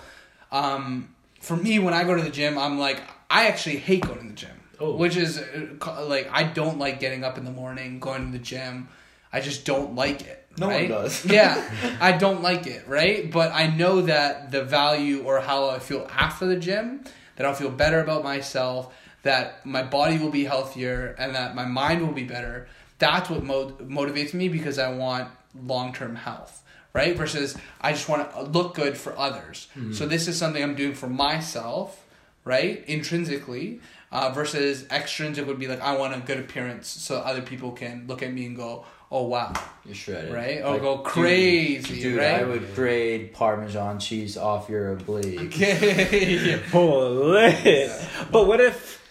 um, 0.51 1.15
for 1.41 1.55
me, 1.55 1.79
when 1.79 1.93
I 1.93 2.03
go 2.03 2.15
to 2.15 2.21
the 2.21 2.29
gym, 2.29 2.57
I'm 2.57 2.77
like 2.77 3.01
I 3.29 3.47
actually 3.47 3.77
hate 3.77 4.01
going 4.03 4.19
to 4.19 4.27
the 4.27 4.33
gym, 4.33 4.56
Oh. 4.79 4.95
which 4.95 5.15
is 5.15 5.39
uh, 5.39 6.05
like 6.05 6.29
I 6.31 6.43
don't 6.43 6.77
like 6.77 6.99
getting 6.99 7.23
up 7.23 7.37
in 7.37 7.45
the 7.45 7.51
morning, 7.51 7.99
going 7.99 8.25
to 8.27 8.31
the 8.37 8.43
gym. 8.43 8.89
I 9.33 9.41
just 9.41 9.65
don't 9.65 9.95
like 9.95 10.21
it. 10.21 10.45
No 10.57 10.67
one 10.67 10.75
right? 10.75 10.89
does. 10.89 11.25
yeah, 11.25 11.97
I 12.01 12.11
don't 12.13 12.41
like 12.41 12.65
it, 12.67 12.87
right? 12.87 13.29
But 13.31 13.51
I 13.53 13.67
know 13.67 14.01
that 14.01 14.51
the 14.51 14.63
value 14.63 15.23
or 15.23 15.39
how 15.39 15.69
I 15.69 15.79
feel 15.79 16.07
after 16.11 16.45
the 16.45 16.55
gym, 16.55 17.03
that 17.35 17.45
I'll 17.45 17.53
feel 17.53 17.69
better 17.69 17.99
about 17.99 18.23
myself, 18.23 18.95
that 19.23 19.65
my 19.65 19.83
body 19.83 20.17
will 20.17 20.31
be 20.31 20.45
healthier, 20.45 21.15
and 21.19 21.35
that 21.35 21.55
my 21.55 21.65
mind 21.65 22.01
will 22.05 22.13
be 22.13 22.23
better. 22.23 22.67
That's 22.99 23.29
what 23.29 23.43
mo- 23.43 23.71
motivates 23.81 24.33
me 24.33 24.47
because 24.49 24.79
I 24.79 24.91
want 24.93 25.29
long 25.55 25.93
term 25.93 26.15
health, 26.15 26.63
right? 26.93 27.15
Versus 27.15 27.55
I 27.81 27.91
just 27.93 28.07
want 28.09 28.31
to 28.31 28.43
look 28.43 28.73
good 28.75 28.97
for 28.97 29.17
others. 29.17 29.67
So 29.91 30.07
this 30.07 30.27
is 30.27 30.37
something 30.37 30.63
I'm 30.63 30.75
doing 30.75 30.93
for 30.95 31.07
myself, 31.09 32.03
right? 32.43 32.83
Intrinsically. 32.87 33.81
Uh, 34.09 34.31
versus 34.31 34.85
extrinsic 34.89 35.45
would 35.45 35.59
be 35.59 35.67
like 35.67 35.81
I 35.81 35.97
want 35.97 36.15
a 36.15 36.19
good 36.19 36.39
appearance 36.39 36.87
so 36.87 37.17
other 37.17 37.41
people 37.41 37.71
can 37.73 38.05
look 38.07 38.23
at 38.23 38.31
me 38.31 38.45
and 38.45 38.55
go, 38.55 38.85
oh 39.11 39.23
wow, 39.23 39.51
You're 39.85 39.95
shredded. 39.95 40.33
Right? 40.33 40.61
Or 40.61 40.73
Like, 40.73 40.81
go 40.81 40.97
crazy, 40.99 42.01
Dude, 42.01 42.17
right? 42.19 42.39
I 42.39 42.43
would 42.43 42.73
grade 42.73 43.33
Parmesan 43.33 43.99
cheese 43.99 44.37
off 44.37 44.69
your 44.69 44.93
oblique. 44.93 45.39
Okay. 45.47 46.61
Holy. 46.71 47.89
But 48.31 48.47
what 48.47 48.61
if, 48.61 49.03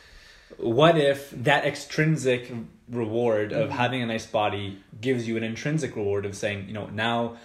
what 0.57 0.97
if 0.97 1.31
that 1.43 1.67
extrinsic 1.67 2.51
reward 2.91 3.53
of 3.53 3.69
Mm-hmm. 3.69 3.77
having 3.79 4.03
a 4.03 4.07
nice 4.07 4.27
body 4.27 4.83
gives 5.01 5.27
you 5.29 5.37
an 5.37 5.43
intrinsic 5.43 5.95
reward 5.97 6.25
of 6.25 6.35
saying, 6.37 6.69
you 6.69 6.73
know, 6.73 6.87
now 6.87 7.37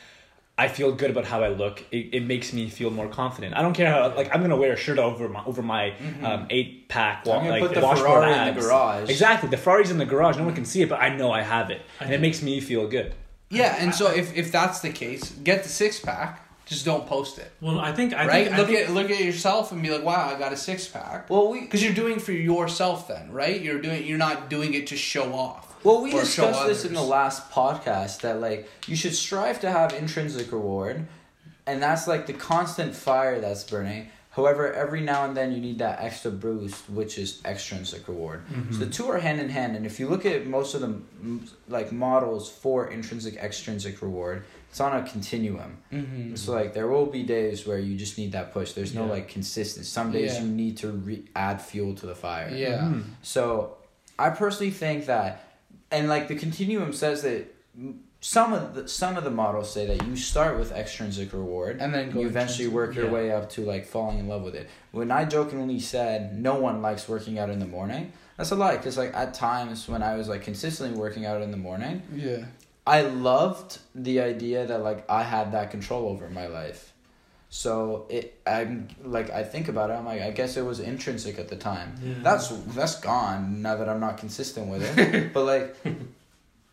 I 0.63 0.67
feel 0.67 0.91
good 1.01 1.11
about 1.11 1.25
how 1.25 1.39
I 1.43 1.49
look. 1.49 1.83
It, 1.91 2.03
it 2.17 2.23
makes 2.33 2.53
me 2.53 2.69
feel 2.69 2.91
more 2.91 3.07
confident. 3.07 3.55
I 3.57 3.61
don't 3.61 3.73
care 3.73 3.89
how 3.91 4.15
like 4.15 4.29
I'm 4.33 4.41
gonna 4.41 4.57
wear 4.63 4.73
a 4.73 4.77
shirt 4.77 4.99
over 4.99 5.27
my 5.27 5.43
over 5.45 5.61
my 5.61 5.93
um, 6.23 6.41
eight 6.49 6.87
pack. 6.87 7.17
I'm 7.27 7.39
gonna 7.39 7.49
like, 7.49 7.61
put 7.63 7.73
the 7.75 7.81
washboard 7.81 8.07
Ferrari 8.09 8.31
in 8.33 8.37
the 8.53 8.59
abs. 8.59 8.65
garage. 8.67 9.09
Exactly, 9.09 9.49
the 9.49 9.57
Ferrari's 9.57 9.91
in 9.91 9.97
the 9.97 10.05
garage. 10.05 10.37
No 10.37 10.45
one 10.45 10.55
can 10.55 10.65
see 10.65 10.81
it, 10.83 10.89
but 10.89 10.99
I 11.01 11.09
know 11.15 11.31
I 11.31 11.41
have 11.41 11.69
it, 11.71 11.81
and 11.99 12.13
it 12.13 12.21
makes 12.21 12.41
me 12.41 12.59
feel 12.59 12.87
good. 12.87 13.15
yeah, 13.49 13.75
and 13.79 13.93
so 13.93 14.11
if, 14.11 14.35
if 14.37 14.51
that's 14.51 14.79
the 14.81 14.91
case, 14.91 15.31
get 15.43 15.63
the 15.63 15.69
six 15.69 15.99
pack. 15.99 16.47
Just 16.67 16.85
don't 16.85 17.05
post 17.05 17.37
it, 17.37 17.51
Well, 17.59 17.79
I 17.81 17.91
think 17.91 18.13
I 18.13 18.25
right? 18.25 18.45
think, 18.45 18.55
I 18.55 18.57
look 18.59 18.67
think, 18.67 18.87
at 18.87 18.91
look 18.93 19.11
at 19.11 19.19
yourself 19.19 19.73
and 19.73 19.81
be 19.83 19.89
like, 19.89 20.03
"Wow, 20.05 20.33
I 20.33 20.39
got 20.39 20.53
a 20.53 20.57
six 20.57 20.87
pack." 20.87 21.29
Well, 21.29 21.49
we 21.51 21.61
Because 21.61 21.83
you're 21.83 21.93
doing 21.93 22.15
it 22.17 22.21
for 22.21 22.31
yourself, 22.31 23.09
then, 23.09 23.29
right? 23.33 23.59
You're 23.61 23.81
doing. 23.81 24.05
You're 24.05 24.17
not 24.29 24.49
doing 24.49 24.73
it 24.73 24.87
to 24.87 24.95
show 24.95 25.33
off. 25.33 25.70
Well, 25.83 26.01
we 26.01 26.11
discussed 26.11 26.65
this 26.67 26.85
in 26.85 26.93
the 26.93 27.01
last 27.01 27.49
podcast 27.51 28.21
that 28.21 28.39
like 28.39 28.69
you 28.87 28.95
should 28.95 29.15
strive 29.15 29.59
to 29.61 29.71
have 29.71 29.93
intrinsic 29.93 30.51
reward, 30.51 31.07
and 31.65 31.81
that's 31.81 32.07
like 32.07 32.27
the 32.27 32.33
constant 32.33 32.95
fire 32.95 33.39
that's 33.39 33.63
burning. 33.63 34.09
However, 34.31 34.71
every 34.71 35.01
now 35.01 35.25
and 35.25 35.35
then 35.35 35.51
you 35.51 35.59
need 35.59 35.79
that 35.79 35.99
extra 35.99 36.31
boost, 36.31 36.89
which 36.89 37.17
is 37.17 37.41
extrinsic 37.43 38.07
reward. 38.07 38.43
So 38.71 38.77
the 38.77 38.85
two 38.85 39.09
are 39.11 39.19
hand 39.19 39.41
in 39.41 39.49
hand. 39.49 39.75
And 39.75 39.85
if 39.85 39.99
you 39.99 40.07
look 40.07 40.25
at 40.25 40.47
most 40.47 40.73
of 40.73 40.79
the 40.79 41.01
like 41.67 41.91
models 41.91 42.49
for 42.49 42.87
intrinsic 42.87 43.35
extrinsic 43.35 44.01
reward, 44.01 44.45
it's 44.69 44.79
on 44.79 44.95
a 44.95 45.03
continuum. 45.09 45.79
Mm-hmm. 45.91 46.35
So 46.35 46.53
like 46.53 46.73
there 46.73 46.87
will 46.87 47.07
be 47.07 47.23
days 47.23 47.67
where 47.67 47.77
you 47.77 47.97
just 47.97 48.17
need 48.17 48.31
that 48.31 48.53
push. 48.53 48.71
There's 48.71 48.95
no 48.95 49.03
Yeah. 49.05 49.11
like 49.11 49.27
consistency. 49.27 49.85
Some 49.89 50.13
days 50.13 50.35
Yeah. 50.35 50.43
you 50.43 50.47
need 50.47 50.77
to 50.77 50.91
re- 50.91 51.25
add 51.35 51.61
fuel 51.61 51.93
to 51.95 52.05
the 52.05 52.15
fire. 52.15 52.49
Yeah. 52.55 52.79
Mm. 52.83 53.03
So 53.23 53.75
I 54.17 54.29
personally 54.29 54.71
think 54.71 55.07
that, 55.07 55.43
and 55.91 56.07
like 56.09 56.27
the 56.27 56.35
continuum 56.35 56.93
says 56.93 57.21
that 57.23 57.53
some 58.19 58.53
of 58.53 58.75
the 58.75 58.87
some 58.87 59.17
of 59.17 59.23
the 59.23 59.31
models 59.31 59.71
say 59.73 59.85
that 59.87 60.05
you 60.05 60.15
start 60.15 60.57
with 60.59 60.71
extrinsic 60.71 61.33
reward 61.33 61.77
And 61.81 61.93
then 61.93 62.11
go 62.11 62.19
you 62.21 62.27
eventually 62.27 62.67
work 62.67 62.95
your 62.95 63.05
Yeah. 63.05 63.11
way 63.11 63.31
up 63.31 63.49
to 63.51 63.61
like 63.61 63.85
falling 63.85 64.19
in 64.19 64.27
love 64.27 64.43
with 64.43 64.53
it. 64.55 64.69
When 64.91 65.09
I 65.11 65.25
jokingly 65.25 65.79
said 65.79 66.37
no 66.39 66.55
one 66.55 66.81
likes 66.81 67.09
working 67.09 67.39
out 67.39 67.49
in 67.49 67.59
the 67.59 67.65
morning, 67.65 68.11
that's 68.37 68.51
a 68.51 68.55
lie. 68.55 68.77
Because 68.77 68.97
like 68.97 69.13
at 69.15 69.33
times 69.33 69.87
when 69.89 70.03
I 70.03 70.15
was 70.15 70.27
like 70.29 70.43
consistently 70.43 70.97
working 70.99 71.25
out 71.25 71.41
in 71.41 71.49
the 71.51 71.57
morning, 71.57 72.03
Yeah. 72.13 72.45
I 72.85 73.01
loved 73.01 73.79
the 73.95 74.21
idea 74.21 74.65
that 74.67 74.83
like 74.83 75.09
I 75.09 75.23
had 75.23 75.51
that 75.53 75.71
control 75.71 76.07
over 76.07 76.29
my 76.29 76.47
life. 76.47 76.90
So 77.53 78.05
it 78.09 78.39
I'm 78.47 78.87
like 79.03 79.29
I 79.29 79.43
think 79.43 79.67
about 79.67 79.89
it, 79.89 79.93
I'm 79.93 80.05
like 80.05 80.21
I 80.21 80.31
guess 80.31 80.55
it 80.55 80.61
was 80.61 80.79
intrinsic 80.79 81.37
at 81.37 81.49
the 81.49 81.57
time. 81.57 81.99
Yeah. 82.01 82.13
That's 82.23 82.47
that's 82.47 82.99
gone 83.01 83.61
now 83.61 83.75
that 83.75 83.89
I'm 83.89 83.99
not 83.99 84.17
consistent 84.17 84.67
with 84.67 84.97
it. 84.97 85.33
but 85.33 85.43
like 85.43 85.75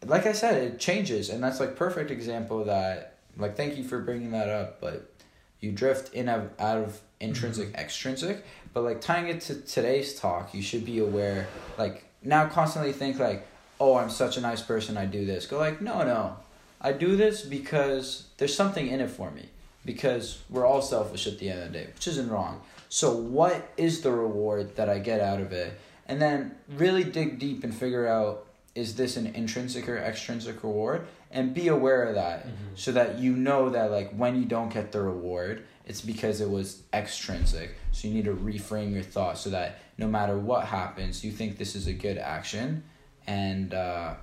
like 0.06 0.26
I 0.26 0.32
said, 0.32 0.62
it 0.62 0.78
changes 0.78 1.30
and 1.30 1.42
that's 1.42 1.58
like 1.58 1.74
perfect 1.74 2.12
example 2.12 2.64
that 2.66 3.16
like 3.36 3.56
thank 3.56 3.76
you 3.76 3.82
for 3.82 3.98
bringing 3.98 4.30
that 4.30 4.48
up, 4.48 4.80
but 4.80 5.12
you 5.58 5.72
drift 5.72 6.14
in 6.14 6.28
of 6.28 6.50
out 6.60 6.78
of 6.78 7.00
intrinsic 7.18 7.70
mm-hmm. 7.70 7.80
extrinsic, 7.80 8.44
but 8.72 8.84
like 8.84 9.00
tying 9.00 9.26
it 9.26 9.40
to 9.42 9.60
today's 9.60 10.14
talk, 10.14 10.54
you 10.54 10.62
should 10.62 10.84
be 10.84 11.00
aware 11.00 11.48
like 11.76 12.04
now 12.22 12.46
constantly 12.48 12.92
think 12.92 13.18
like, 13.18 13.44
"Oh, 13.80 13.96
I'm 13.96 14.10
such 14.10 14.36
a 14.36 14.40
nice 14.40 14.62
person, 14.62 14.96
I 14.96 15.06
do 15.06 15.26
this." 15.26 15.44
Go 15.46 15.58
like, 15.58 15.80
"No, 15.80 16.04
no. 16.04 16.36
I 16.80 16.92
do 16.92 17.16
this 17.16 17.42
because 17.42 18.28
there's 18.36 18.54
something 18.54 18.86
in 18.86 19.00
it 19.00 19.10
for 19.10 19.32
me." 19.32 19.48
Because 19.88 20.42
we're 20.51 20.66
all 20.66 20.83
selfish 20.83 21.27
at 21.27 21.38
the 21.38 21.48
end 21.48 21.62
of 21.62 21.72
the 21.72 21.79
day, 21.79 21.87
which 21.94 22.07
isn't 22.09 22.29
wrong. 22.29 22.61
So, 22.90 23.16
what 23.16 23.72
is 23.79 24.03
the 24.03 24.12
reward 24.12 24.77
that 24.77 24.90
I 24.90 24.98
get 24.98 25.18
out 25.22 25.40
of 25.40 25.51
it? 25.51 25.72
And 26.07 26.20
then 26.20 26.55
really 26.77 27.05
dig 27.05 27.38
deep 27.38 27.64
and 27.64 27.74
figure 27.74 28.07
out 28.07 28.44
is 28.74 28.96
this 28.96 29.16
an 29.16 29.29
intrinsic 29.29 29.88
or 29.88 29.96
extrinsic 29.96 30.62
reward? 30.62 31.07
And 31.31 31.55
be 31.55 31.68
aware 31.68 32.03
of 32.05 32.14
that 32.16 32.46
Mhm. 32.46 32.51
so 32.74 32.92
that 32.92 33.18
you 33.18 33.35
know 33.35 33.70
that, 33.70 33.90
like, 33.90 34.12
when 34.12 34.37
you 34.38 34.44
don't 34.44 34.70
get 34.72 34.92
the 34.92 35.01
reward, 35.01 35.64
it's 35.87 36.03
because 36.03 36.42
it 36.42 36.51
was 36.51 36.83
extrinsic. 36.92 37.74
So, 37.92 38.09
you 38.09 38.14
need 38.14 38.27
to 38.27 38.35
reframe 38.35 38.92
your 38.92 39.03
thoughts 39.03 39.40
so 39.40 39.48
that 39.51 39.79
no 39.96 40.07
matter 40.07 40.37
what 40.38 40.66
happens, 40.66 41.24
you 41.24 41.33
think 41.33 41.57
this 41.57 41.74
is 41.74 41.87
a 41.87 41.94
good 41.94 42.18
action. 42.18 42.83
And 43.27 43.72
uh, 43.72 44.14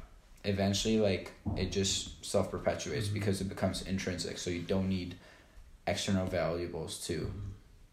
eventually, 0.44 1.00
like, 1.00 1.32
it 1.58 1.72
just 1.72 2.24
self 2.24 2.52
perpetuates 2.52 3.08
Mhm. 3.08 3.14
because 3.16 3.42
it 3.42 3.50
becomes 3.50 3.82
intrinsic. 3.82 4.38
So, 4.38 4.52
you 4.52 4.62
don't 4.62 4.88
need 4.90 5.16
external 5.88 6.26
valuables 6.28 7.06
to 7.08 7.32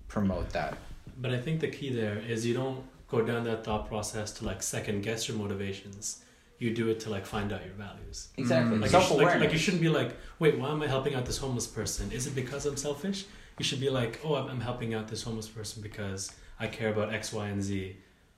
promote 0.08 0.50
that. 0.50 0.76
But 1.20 1.32
I 1.32 1.38
think 1.38 1.60
the 1.60 1.68
key 1.68 1.90
there 1.94 2.18
is 2.18 2.46
you 2.46 2.54
don't 2.54 2.84
go 3.08 3.22
down 3.22 3.44
that 3.44 3.64
thought 3.64 3.88
process 3.88 4.32
to 4.32 4.44
like 4.44 4.62
second 4.62 5.02
guess 5.02 5.28
your 5.28 5.36
motivations. 5.36 6.24
You 6.58 6.72
do 6.74 6.88
it 6.88 7.00
to 7.00 7.10
like 7.10 7.26
find 7.26 7.52
out 7.52 7.64
your 7.64 7.74
values. 7.74 8.28
Exactly. 8.36 8.78
Like, 8.78 8.86
you 8.86 8.90
Self 8.90 9.08
sh- 9.08 9.12
like, 9.12 9.40
like 9.40 9.52
you 9.52 9.58
shouldn't 9.58 9.82
be 9.82 9.88
like, 9.88 10.16
wait, 10.38 10.58
why 10.58 10.70
am 10.70 10.80
I 10.82 10.86
helping 10.86 11.14
out 11.14 11.26
this 11.26 11.38
homeless 11.38 11.66
person? 11.66 12.12
Is 12.12 12.26
it 12.26 12.34
because 12.34 12.66
I'm 12.66 12.76
selfish? 12.76 13.26
You 13.58 13.64
should 13.64 13.80
be 13.80 13.90
like, 13.90 14.20
oh, 14.24 14.36
I'm 14.36 14.60
helping 14.60 14.94
out 14.94 15.08
this 15.08 15.22
homeless 15.24 15.48
person 15.48 15.82
because 15.82 16.32
I 16.58 16.68
care 16.68 16.90
about 16.90 17.12
X, 17.12 17.32
Y, 17.32 17.46
and 17.48 17.62
Z. 17.62 17.96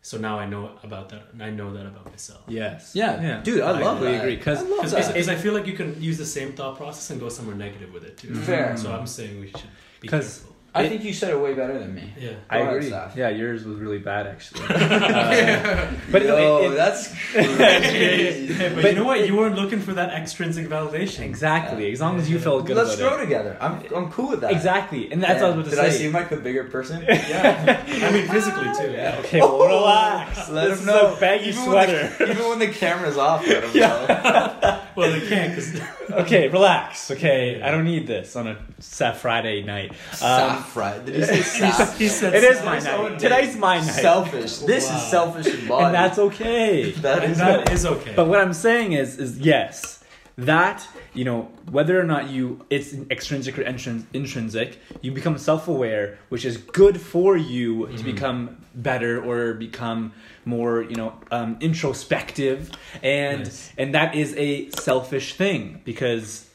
So 0.08 0.18
now 0.18 0.38
I 0.38 0.44
know 0.44 0.70
about 0.82 1.08
that, 1.08 1.22
and 1.32 1.42
I 1.42 1.48
know 1.48 1.72
that 1.72 1.86
about 1.86 2.04
myself. 2.10 2.42
Yes. 2.46 2.92
Yeah. 2.94 3.22
Yeah. 3.22 3.40
Dude, 3.42 3.62
I 3.62 3.70
love 3.70 3.80
totally 3.80 4.12
that. 4.12 4.20
agree 4.20 4.36
because 4.36 4.58
I 4.58 4.64
Because 4.64 4.92
that. 4.92 5.28
I 5.30 5.36
feel 5.36 5.54
like 5.54 5.66
you 5.66 5.72
can 5.72 5.90
use 6.10 6.18
the 6.18 6.26
same 6.26 6.52
thought 6.52 6.76
process 6.76 7.08
and 7.08 7.18
go 7.18 7.30
somewhere 7.30 7.56
negative 7.56 7.90
with 7.90 8.04
it 8.04 8.18
too. 8.18 8.34
Fair. 8.34 8.76
So 8.76 8.92
I'm 8.92 9.06
saying 9.06 9.40
we 9.40 9.48
should 9.48 9.70
be 10.00 10.08
'Cause- 10.08 10.40
careful. 10.40 10.53
I 10.76 10.82
It- 10.82 10.88
think 10.88 11.04
you 11.04 11.12
said 11.12 11.30
it 11.30 11.38
way 11.40 11.54
better 11.54 11.78
than 11.78 11.94
me. 11.94 12.12
Yeah. 12.18 12.30
I 12.50 12.58
Go 12.58 12.62
ahead, 12.64 12.76
agree. 12.76 12.90
Saf. 12.90 13.14
Yeah, 13.14 13.28
yours 13.28 13.64
was 13.64 13.78
really 13.78 13.98
bad 13.98 14.26
actually. 14.26 14.62
Uh, 14.70 15.86
but 16.10 16.22
Yo, 16.24 16.58
it- 16.64 16.72
it- 16.72 16.74
that's 16.74 17.12
Hey, 17.32 18.46
crazy. 18.48 18.74
but, 18.74 18.82
But- 18.82 18.90
you 18.90 18.96
know 18.98 19.04
what? 19.04 19.26
You 19.26 19.36
weren't 19.36 19.54
looking 19.56 19.78
for 19.80 19.92
that 19.94 20.10
extrinsic 20.10 20.66
validation. 20.68 21.20
exactly. 21.20 21.92
As 21.92 22.00
long 22.00 22.18
as 22.18 22.28
you 22.28 22.38
felt 22.40 22.66
good 22.66 22.76
Let's 22.76 22.96
about 22.98 23.10
grow 23.16 23.20
together. 23.24 23.56
I'm, 23.60 23.82
I'm 23.94 24.10
cool 24.10 24.30
with 24.30 24.40
that. 24.40 24.50
Exactly, 24.52 25.12
and 25.12 25.22
that's 25.22 25.40
what 25.42 25.52
I 25.52 25.56
was 25.56 25.64
Did 25.68 25.74
about 25.74 25.84
I 25.84 25.88
to 25.88 25.92
say. 25.92 25.98
Did 25.98 26.02
I 26.02 26.06
seem 26.06 26.12
like 26.12 26.28
the 26.30 26.36
bigger 26.36 26.64
person? 26.64 27.04
Yeah. 27.08 27.84
I 27.86 28.10
mean, 28.12 28.26
physically 28.28 28.68
too. 28.76 28.90
Yeah. 28.92 29.16
Okay, 29.20 29.40
well, 29.40 29.58
relax. 29.66 30.48
Let 30.50 30.68
this 30.70 30.80
him 30.80 30.86
know. 30.86 31.14
a 31.14 31.20
baggy 31.20 31.50
Even 31.50 31.64
sweater. 31.64 32.02
When 32.18 32.28
the, 32.28 32.30
even 32.34 32.48
when 32.48 32.58
the 32.58 32.68
camera's 32.68 33.16
off, 33.16 33.46
let 33.46 33.64
him 33.64 33.80
know. 33.80 34.80
Well, 34.96 35.10
they 35.10 35.26
can't 35.26 35.50
because 35.54 35.80
okay, 36.10 36.48
relax. 36.48 37.10
Okay, 37.10 37.60
I 37.62 37.70
don't 37.70 37.84
need 37.84 38.06
this 38.06 38.36
on 38.36 38.46
a 38.46 38.56
Saf 38.80 39.16
Friday 39.16 39.62
night. 39.62 39.90
Um, 40.22 40.62
Saf, 40.62 41.04
Did 41.04 41.16
you 41.16 41.24
say 41.24 41.38
saf? 41.60 41.96
he 41.96 42.08
said 42.08 42.34
it 42.34 42.44
is 42.44 42.62
my 42.64 42.78
night. 42.78 43.18
Today's 43.18 43.56
my 43.56 43.78
night, 43.78 43.84
Selfish. 43.86 44.58
This 44.58 44.88
Wow. 44.88 44.96
is 44.96 45.02
selfish 45.10 45.46
and 45.54 45.68
body. 45.68 45.84
and 45.86 45.94
that's 45.94 46.18
okay. 46.18 46.90
that 47.02 47.22
And 47.24 47.32
is 47.32 47.38
that 47.38 47.72
is 47.72 47.86
okay. 47.86 48.12
But 48.14 48.28
what 48.28 48.40
I'm 48.40 48.52
saying 48.52 48.92
is, 48.92 49.18
is 49.18 49.38
yes, 49.38 50.03
that 50.36 50.86
you 51.12 51.24
know 51.24 51.48
whether 51.70 51.98
or 51.98 52.04
not 52.04 52.28
you 52.28 52.64
it's 52.70 52.92
extrinsic 53.10 53.58
or 53.58 53.62
intrin- 53.64 54.04
intrinsic, 54.12 54.78
you 55.00 55.12
become 55.12 55.38
self-aware, 55.38 56.18
which 56.28 56.44
is 56.44 56.56
good 56.56 57.00
for 57.00 57.36
you 57.36 57.86
to 57.86 57.92
Mhm. 58.02 58.04
become 58.04 58.56
better 58.74 59.22
or 59.22 59.54
become 59.54 60.12
more 60.44 60.82
you 60.82 60.96
know 60.96 61.12
um, 61.30 61.56
introspective, 61.60 62.70
and 63.02 63.44
Nice. 63.44 63.72
and 63.78 63.94
that 63.94 64.14
is 64.14 64.34
a 64.36 64.70
selfish 64.70 65.34
thing 65.34 65.80
because 65.84 66.48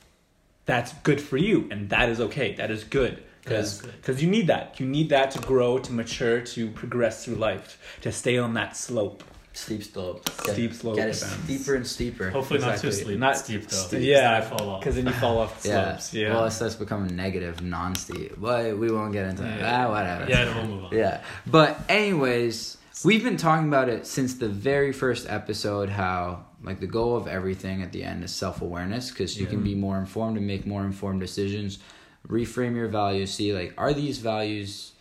that's 0.65 0.94
good 1.04 1.22
for 1.22 1.38
you, 1.38 1.68
and 1.72 1.89
that 1.89 2.10
is 2.10 2.20
okay. 2.20 2.54
That 2.56 2.72
is 2.72 2.84
good. 2.84 3.24
Because 3.44 3.82
good. 4.06 4.22
you 4.22 4.30
need 4.30 4.46
that. 4.48 4.80
You 4.80 4.86
need 4.86 5.10
that 5.10 5.32
to 5.32 5.39
grow, 5.39 5.80
to 5.80 5.92
mature, 5.92 6.42
to 6.42 6.70
progress 6.72 7.26
through 7.26 7.36
life, 7.36 7.80
to 8.02 8.12
stay 8.12 8.38
on 8.38 8.54
that 8.54 8.78
slope. 8.78 9.24
Steep 9.60 9.84
slope. 9.84 10.28
Steep 10.48 10.74
slope, 10.74 10.95
Get 10.95 11.10
it 11.10 11.22
man. 11.22 11.43
steeper 11.45 11.76
and 11.76 11.86
steeper. 11.86 12.30
Hopefully 12.30 12.60
not 12.60 12.80
too 12.80 12.91
steep. 12.91 13.17
Not 13.19 13.38
steep 13.38 13.67
though. 13.67 13.76
steep. 13.78 14.02
Yeah, 14.02 14.38
I 14.38 14.41
fall 14.41 14.69
off. 14.69 14.80
Because 14.82 14.95
then 14.95 15.06
you 15.08 15.13
fall 15.13 15.38
off 15.39 15.62
the 15.62 15.69
Yeah. 15.74 15.84
slopes. 15.91 16.13
Yeah. 16.13 16.34
Well, 16.34 16.45
it 16.45 16.52
starts 16.52 16.76
becoming 16.76 17.15
negative, 17.15 17.62
non-steep. 17.62 18.36
But 18.38 18.78
we 18.78 18.91
won't 18.91 19.13
get 19.13 19.26
into 19.26 19.41
that. 19.43 19.60
Yeah. 19.60 19.86
Ah, 19.88 19.91
whatever. 19.91 20.30
Yeah, 20.30 20.56
we'll 20.56 20.67
move 20.67 20.84
on. 20.86 20.95
Yeah. 20.95 21.22
But 21.45 21.80
anyways, 21.89 22.78
we've 23.04 23.24
been 23.24 23.38
talking 23.38 23.67
about 23.67 23.89
it 23.89 24.08
since 24.08 24.36
the 24.36 24.50
very 24.50 24.91
first 24.93 25.30
episode 25.30 25.89
how 25.89 26.45
like 26.63 26.80
the 26.80 26.88
goal 26.88 27.15
of 27.15 27.28
everything 27.28 27.82
at 27.82 27.91
the 27.91 28.04
end 28.04 28.24
is 28.24 28.32
self-awareness 28.32 29.12
because 29.12 29.39
you 29.39 29.45
can 29.45 29.63
be 29.63 29.76
more 29.76 29.98
informed 29.98 30.36
and 30.38 30.45
make 30.45 30.65
more 30.65 30.84
informed 30.84 31.22
decisions. 31.22 31.80
Reframe 32.28 32.76
your 32.76 32.89
values, 32.89 33.34
see 33.34 33.54
like 33.54 33.74
are 33.78 33.93
these 33.93 34.17
values 34.17 34.91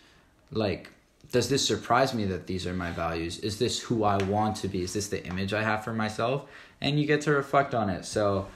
like 0.53 0.91
does 1.31 1.49
this 1.49 1.67
surprise 1.67 2.15
me 2.15 2.25
that 2.27 2.47
these 2.47 2.67
are 2.67 2.75
my 2.75 2.91
values? 2.91 3.39
Is 3.41 3.59
this 3.59 3.81
who 3.81 4.05
I 4.05 4.23
want 4.25 4.57
to 4.59 4.69
be? 4.69 4.83
Is 4.83 4.95
this 4.95 5.09
the 5.09 5.25
image 5.27 5.53
I 5.53 5.63
have 5.63 5.85
for 5.85 5.93
myself? 5.93 6.49
And 6.81 6.99
you 6.99 7.07
get 7.07 7.23
to 7.23 7.33
reflect 7.33 7.75
on 7.75 7.91
it. 7.91 8.05
So, 8.05 8.47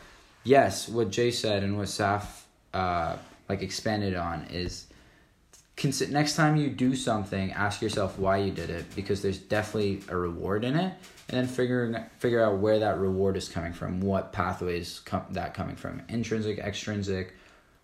yes, 0.45 0.89
what 0.89 1.11
Jay 1.11 1.31
said 1.31 1.63
and 1.63 1.77
what 1.77 1.89
Saf 1.89 2.25
uh, 2.73 3.17
like 3.49 3.63
expanded 3.63 4.15
on 4.15 4.47
is 4.51 4.87
consi- 5.77 6.09
next 6.09 6.37
time 6.37 6.57
you 6.57 6.71
do 6.71 6.95
something, 6.95 7.53
ask 7.53 7.83
yourself 7.83 8.19
why 8.19 8.39
you 8.39 8.51
did 8.51 8.71
it 8.71 8.85
because 8.95 9.21
there's 9.21 9.39
definitely 9.39 10.03
a 10.09 10.17
reward 10.17 10.65
in 10.65 10.77
it, 10.77 10.95
and 11.29 11.39
then 11.39 11.47
figuring 11.47 11.97
figure 12.19 12.43
out 12.43 12.59
where 12.59 12.79
that 12.79 12.99
reward 12.99 13.37
is 13.37 13.49
coming 13.49 13.73
from, 13.73 14.01
what 14.01 14.33
pathways 14.33 15.01
com- 15.05 15.27
that 15.31 15.53
coming 15.53 15.77
from, 15.77 16.01
intrinsic, 16.09 16.59
extrinsic, 16.59 17.35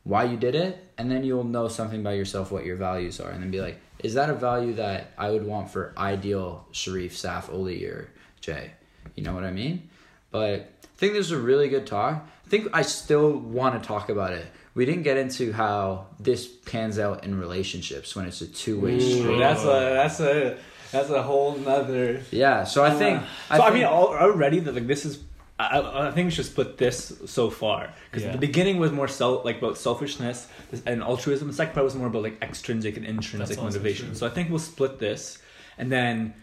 why 0.08 0.24
you 0.24 0.38
did 0.38 0.54
it, 0.54 0.82
and 0.96 1.10
then 1.10 1.22
you'll 1.22 1.44
know 1.44 1.68
something 1.68 2.00
about 2.00 2.16
yourself, 2.16 2.50
what 2.50 2.64
your 2.64 2.76
values 2.76 3.20
are, 3.20 3.28
and 3.28 3.42
then 3.42 3.50
be 3.50 3.60
like, 3.60 3.78
is 3.98 4.14
that 4.14 4.30
a 4.30 4.34
value 4.34 4.72
that 4.74 5.12
I 5.18 5.30
would 5.30 5.44
want 5.44 5.70
for 5.70 5.92
ideal 5.98 6.66
Sherif, 6.72 7.10
Saf, 7.10 7.52
Oli, 7.52 7.84
or 7.84 8.08
Jay? 8.40 8.70
You 9.16 9.22
know 9.22 9.34
what 9.34 9.44
I 9.44 9.50
mean? 9.50 9.90
But 10.30 10.60
I 10.82 10.96
think 10.96 11.12
this 11.12 11.26
is 11.26 11.32
a 11.32 11.38
really 11.38 11.68
good 11.68 11.86
talk. 11.86 12.26
I 12.46 12.48
think 12.48 12.68
I 12.72 12.80
still 12.80 13.32
want 13.36 13.80
to 13.80 13.86
talk 13.86 14.08
about 14.08 14.32
it. 14.32 14.46
We 14.74 14.86
didn't 14.86 15.02
get 15.02 15.18
into 15.18 15.52
how 15.52 16.06
this 16.18 16.46
pans 16.46 16.98
out 16.98 17.24
in 17.24 17.38
relationships 17.38 18.16
when 18.16 18.24
it's 18.24 18.40
a 18.40 18.46
two 18.46 18.80
way 18.80 18.98
street. 19.00 19.38
that's 19.38 19.62
a 19.62 19.66
that's 19.66 20.20
a 20.20 20.58
that's 20.90 21.10
a 21.10 21.22
whole 21.22 21.54
nother. 21.58 22.22
Yeah, 22.30 22.64
so 22.64 22.82
I 22.82 22.92
think. 22.92 23.22
Uh, 23.50 23.58
so 23.58 23.62
I, 23.62 23.74
mean, 23.74 23.84
already 23.84 24.60
that 24.60 24.74
like 24.74 24.86
this 24.86 25.04
is. 25.04 25.22
I, 25.60 26.06
I 26.08 26.10
think 26.12 26.26
we 26.26 26.30
should 26.30 26.44
split 26.46 26.78
this 26.78 27.12
so 27.26 27.50
far 27.50 27.92
because 28.10 28.24
Yeah. 28.24 28.30
the 28.32 28.38
beginning 28.38 28.78
was 28.78 28.92
more 28.92 29.08
self 29.08 29.44
like 29.44 29.58
about 29.58 29.76
selfishness 29.76 30.46
and 30.86 31.02
altruism. 31.02 31.48
The 31.48 31.54
second 31.54 31.74
part 31.74 31.84
was 31.84 31.96
more 31.96 32.06
about 32.06 32.22
like 32.22 32.40
extrinsic 32.42 32.96
and 32.96 33.04
intrinsic 33.04 33.56
That's 33.56 33.60
motivation. 33.62 34.06
true. 34.06 34.14
So 34.14 34.26
I 34.26 34.30
think 34.30 34.50
we'll 34.50 34.60
split 34.60 35.00
this, 35.00 35.38
and 35.76 35.90
then, 35.90 36.34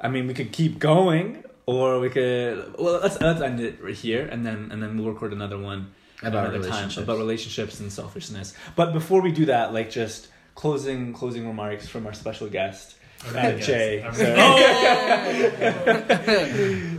I 0.00 0.08
mean, 0.08 0.26
we 0.26 0.32
could 0.32 0.52
keep 0.52 0.78
going, 0.78 1.44
or 1.66 2.00
we 2.00 2.08
could. 2.08 2.74
Well, 2.78 2.98
let's 3.02 3.20
let's 3.20 3.42
end 3.42 3.60
it 3.60 3.78
right 3.82 3.94
here, 3.94 4.26
and 4.32 4.44
then 4.46 4.70
and 4.72 4.82
then 4.82 4.96
we'll 4.96 5.12
record 5.12 5.34
another 5.34 5.58
one 5.58 5.90
About 6.22 6.46
another 6.46 6.60
relationships. 6.60 6.94
time 6.94 7.04
about 7.04 7.18
relationships 7.18 7.78
and 7.80 7.92
selfishness. 7.92 8.54
But 8.74 8.94
before 8.94 9.20
we 9.20 9.32
do 9.32 9.44
that, 9.46 9.74
like 9.74 9.90
just 9.90 10.28
closing 10.54 11.12
closing 11.12 11.46
remarks 11.46 11.86
from 11.88 12.06
our 12.06 12.14
special 12.14 12.48
guest, 12.48 12.94
I'm 13.26 13.34
ready, 13.34 13.56
guys. 13.58 13.66
Jay. 13.66 14.02
I'm 14.02 14.14
So- 14.14 14.24
ready. 14.24 15.42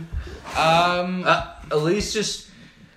um, 0.56 1.24
Uh, 1.26 1.50
Elise 1.70 2.12
just 2.12 2.48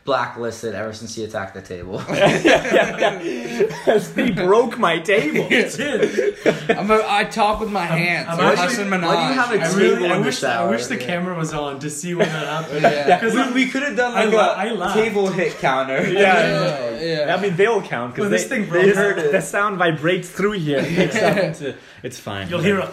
blacklisted 0.05 0.73
ever 0.73 0.93
since 0.93 1.13
he 1.15 1.23
attacked 1.25 1.53
the 1.53 1.61
table. 1.61 1.99
he 4.15 4.31
broke 4.31 4.77
my 4.77 4.99
table. 4.99 5.47
I'm 6.69 6.89
a, 6.89 7.03
I 7.05 7.25
talk 7.29 7.59
with 7.59 7.71
my 7.71 7.85
hands. 7.85 8.29
I'm 8.29 8.39
I'm, 8.39 8.57
actually- 8.57 8.85
Hassan 8.85 9.01
why 9.01 9.27
do 9.27 9.33
you 9.33 9.39
have 9.39 9.51
a 9.51 9.61
I 9.61 9.67
table 9.67 9.79
really, 9.79 10.09
I 10.09 10.15
in 10.15 10.21
the 10.21 10.25
wish, 10.27 10.43
I 10.43 10.69
wish 10.69 10.85
the 10.87 10.97
camera 10.97 11.37
was 11.37 11.53
on 11.53 11.79
to 11.79 11.89
see 11.89 12.15
when 12.15 12.29
that 12.29 12.47
happened. 12.63 12.81
Yeah. 12.83 13.19
Because 13.19 13.35
we, 13.35 13.65
we 13.65 13.69
could 13.69 13.83
have 13.83 13.97
done 13.97 14.15
I 14.15 14.25
like 14.25 14.33
la- 14.33 14.53
a 14.53 14.55
I 14.55 14.71
laughed. 14.71 14.95
table 14.95 15.27
hit 15.27 15.57
counter. 15.59 16.07
Yeah. 16.09 16.19
Yeah, 16.21 16.86
yeah. 16.99 17.35
I 17.37 17.41
mean, 17.41 17.55
they'll 17.55 17.81
count 17.81 18.15
because 18.15 18.29
this 18.29 18.47
thing 18.47 18.63
they 18.63 18.67
broke 18.69 18.95
heard 18.95 19.19
out- 19.19 19.25
it. 19.25 19.31
The 19.31 19.41
sound 19.41 19.77
vibrates 19.77 20.29
through 20.29 20.53
here. 20.53 20.79
It 20.79 20.87
picks 20.95 21.15
up 21.15 21.37
into, 21.37 21.75
it's 22.03 22.19
fine. 22.19 22.49
you'll 22.49 22.61
hear 22.61 22.79
a. 22.79 22.87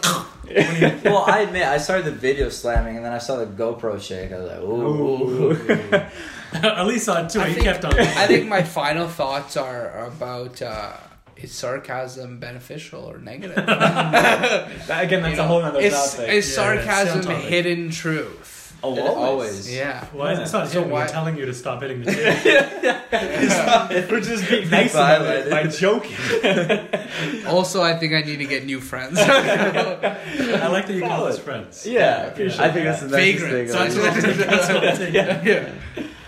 you- 0.48 1.00
well, 1.04 1.24
I 1.26 1.40
admit, 1.40 1.62
I 1.64 1.78
started 1.78 2.04
the 2.06 2.12
video 2.12 2.48
slamming, 2.48 2.96
and 2.96 3.04
then 3.04 3.12
I 3.12 3.18
saw 3.18 3.36
the 3.36 3.46
GoPro 3.46 4.00
shake. 4.00 4.32
I 4.32 4.38
was 4.38 4.50
like, 4.50 4.60
ooh. 4.60 5.52
Ooh. 5.52 6.06
At 6.54 6.86
least 6.86 7.08
on 7.08 7.26
two, 7.28 7.40
too. 7.40 7.44
I 7.44 7.48
He 7.48 7.54
think- 7.54 7.64
kept 7.66 7.84
on. 7.84 7.98
I 7.98 8.26
think 8.26 8.48
my 8.48 8.62
final 8.62 9.08
thoughts 9.08 9.56
are, 9.56 9.90
are 9.90 10.06
about 10.06 10.62
uh, 10.62 10.92
is 11.36 11.52
sarcasm 11.52 12.38
beneficial 12.38 13.02
or 13.04 13.18
negative? 13.18 13.56
That- 13.66 15.04
Again, 15.04 15.22
that's 15.22 15.36
You 15.36 15.42
a 15.42 15.46
whole 15.46 15.60
know, 15.62 15.68
other 15.68 15.80
is, 15.80 15.92
topic. 15.92 16.28
is 16.30 16.48
Yeah, 16.48 16.54
sarcasm 16.54 17.18
it's 17.18 17.26
a 17.26 17.34
hidden 17.34 17.90
truth? 17.90 18.63
Oh, 18.84 19.14
always. 19.14 19.72
Yeah. 19.72 20.04
Why 20.12 20.32
is 20.32 20.38
it 20.38 20.52
not 20.56 20.68
So 20.68 20.82
him? 20.82 20.90
why- 20.90 21.06
telling 21.06 21.36
you 21.36 21.46
to 21.46 21.54
stop 21.54 21.80
hitting 21.82 22.02
the 22.02 22.12
table. 22.14 24.10
We're 24.10 24.20
just 24.20 24.48
being 24.48 24.68
nice 24.70 24.94
about 24.94 25.22
it 25.22 25.50
by 25.50 25.64
joking. 25.68 26.16
Also, 27.46 27.82
I 27.82 27.96
think 27.96 28.12
I 28.12 28.22
need 28.22 28.38
to 28.38 28.46
get 28.46 28.64
new 28.64 28.80
friends. 28.80 29.18
I 29.20 30.66
like 30.68 30.86
that 30.86 30.92
you 30.94 31.02
call 31.02 31.24
us 31.26 31.38
friends. 31.38 31.86
Yeah, 31.86 32.26
appreciate 32.26 32.60
I 32.60 32.72
think 32.72 32.84
that's 32.86 33.00
the 33.02 33.08
nicest 33.08 33.44
Vagrant. 33.44 33.52
thing. 33.52 33.66
That's 33.68 33.96
Like, 33.96 34.14
what. 34.14 34.36
That's 34.48 34.68
what 34.68 35.06
I'm 35.06 35.14
yeah. 35.14 35.72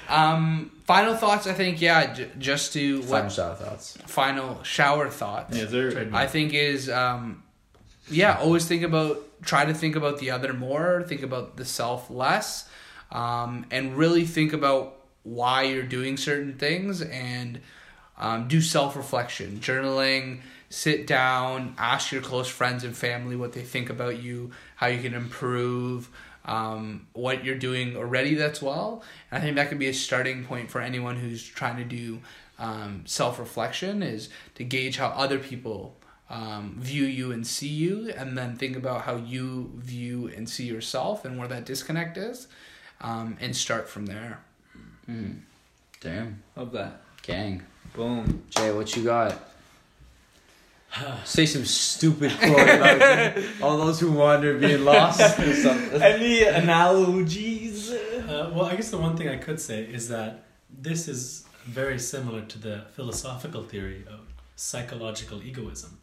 Um, 0.09 0.71
final 0.85 1.15
thoughts. 1.17 1.47
I 1.47 1.53
think 1.55 1.81
yeah. 1.81 2.13
J- 2.15 2.31
just 2.39 2.73
to 2.75 3.03
Final 3.03 3.23
what 3.25 3.33
shower 3.33 3.55
thoughts. 3.55 3.99
final 4.07 4.63
shower 4.63 5.09
thoughts. 5.11 5.57
Yes, 5.57 5.71
sir. 5.71 5.91
Trademark. 5.91 6.23
I 6.23 6.27
think 6.29 6.55
is 6.55 6.89
um, 6.89 7.43
yeah. 8.09 8.39
Always 8.39 8.67
think 8.67 8.83
about 8.83 9.26
try 9.43 9.65
to 9.65 9.75
think 9.75 9.97
about 9.97 10.19
the 10.19 10.31
other 10.31 10.53
more. 10.53 11.03
Think 11.07 11.23
about 11.23 11.57
the 11.57 11.65
self 11.65 12.11
less, 12.11 12.69
um, 13.11 13.67
and 13.71 13.97
really 13.97 14.25
think 14.25 14.53
about 14.53 15.01
why 15.23 15.63
you're 15.63 15.83
doing 15.83 16.17
certain 16.17 16.55
things 16.55 17.03
and 17.03 17.61
um, 18.19 18.49
do 18.49 18.61
self 18.61 18.97
reflection, 18.97 19.59
journaling. 19.61 20.41
Sit 20.69 21.07
down, 21.07 21.77
ask 21.79 22.11
your 22.11 22.23
close 22.23 22.49
friends 22.49 22.83
and 22.83 22.97
family 22.97 23.37
what 23.37 23.53
they 23.53 23.63
think 23.63 23.89
about 23.89 24.21
you, 24.21 24.51
how 24.75 24.89
you 24.89 25.01
can 25.01 25.15
improve, 25.15 26.11
um, 26.45 27.07
what 27.13 27.45
you're 27.45 27.55
doing 27.57 27.97
already 27.97 28.35
that's 28.35 28.61
well. 28.61 29.05
And 29.31 29.41
I 29.41 29.45
think 29.45 29.57
that 29.57 29.69
could 29.69 29.79
be 29.79 29.89
a 29.89 29.95
starting 29.95 30.45
point 30.45 30.71
for 30.71 30.81
anyone 30.81 31.17
who's 31.17 31.47
trying 31.47 31.77
to 31.77 31.85
do 31.85 32.21
um, 32.59 33.03
self 33.05 33.39
reflection 33.39 34.03
is 34.03 34.29
to 34.55 34.65
gauge 34.65 34.97
how 34.97 35.09
other 35.09 35.39
people 35.39 35.97
um, 36.29 36.77
view 36.79 37.05
you 37.05 37.33
and 37.33 37.47
see 37.47 37.69
you, 37.69 38.13
and 38.17 38.37
then 38.37 38.57
think 38.57 38.77
about 38.77 39.03
how 39.03 39.17
you 39.17 39.73
view 39.77 40.31
and 40.35 40.49
see 40.49 40.65
yourself 40.65 41.25
and 41.25 41.39
where 41.39 41.49
that 41.49 41.65
disconnect 41.65 42.17
is, 42.17 42.49
um, 43.01 43.37
and 43.41 43.55
start 43.55 43.89
from 43.89 44.07
there. 44.07 44.41
Mm. 45.09 45.41
Damn. 46.01 46.43
Love 46.57 46.73
that. 46.73 47.03
Gang. 47.23 47.63
Boom. 47.95 48.43
Jay, 48.51 48.73
what 48.73 48.95
you 48.97 49.05
got? 49.05 49.39
Say 51.25 51.47
some 51.47 51.65
stupid 51.65 52.33
quote 52.39 52.69
about 52.69 53.39
all 53.63 53.79
those 53.79 54.01
who 54.01 54.13
wander 54.13 54.59
being 54.59 54.85
lost 54.85 55.21
or 55.39 55.55
something. 55.55 56.03
Any 56.03 56.45
analogies? 56.45 57.91
Uh, 57.91 58.51
well, 58.55 58.67
I 58.67 58.77
guess 58.77 58.91
the 58.91 58.99
one 58.99 59.17
thing 59.17 59.29
I 59.29 59.37
could 59.37 59.61
say 59.61 59.85
is 59.85 60.09
that 60.09 60.45
this 60.71 61.09
is 61.09 61.45
very 61.65 61.99
similar 61.99 62.43
to 62.43 62.59
the 62.59 62.85
philosophical 62.95 63.63
theory 63.63 64.05
of 64.09 64.21
psychological 64.57 65.43
egoism, 65.43 65.99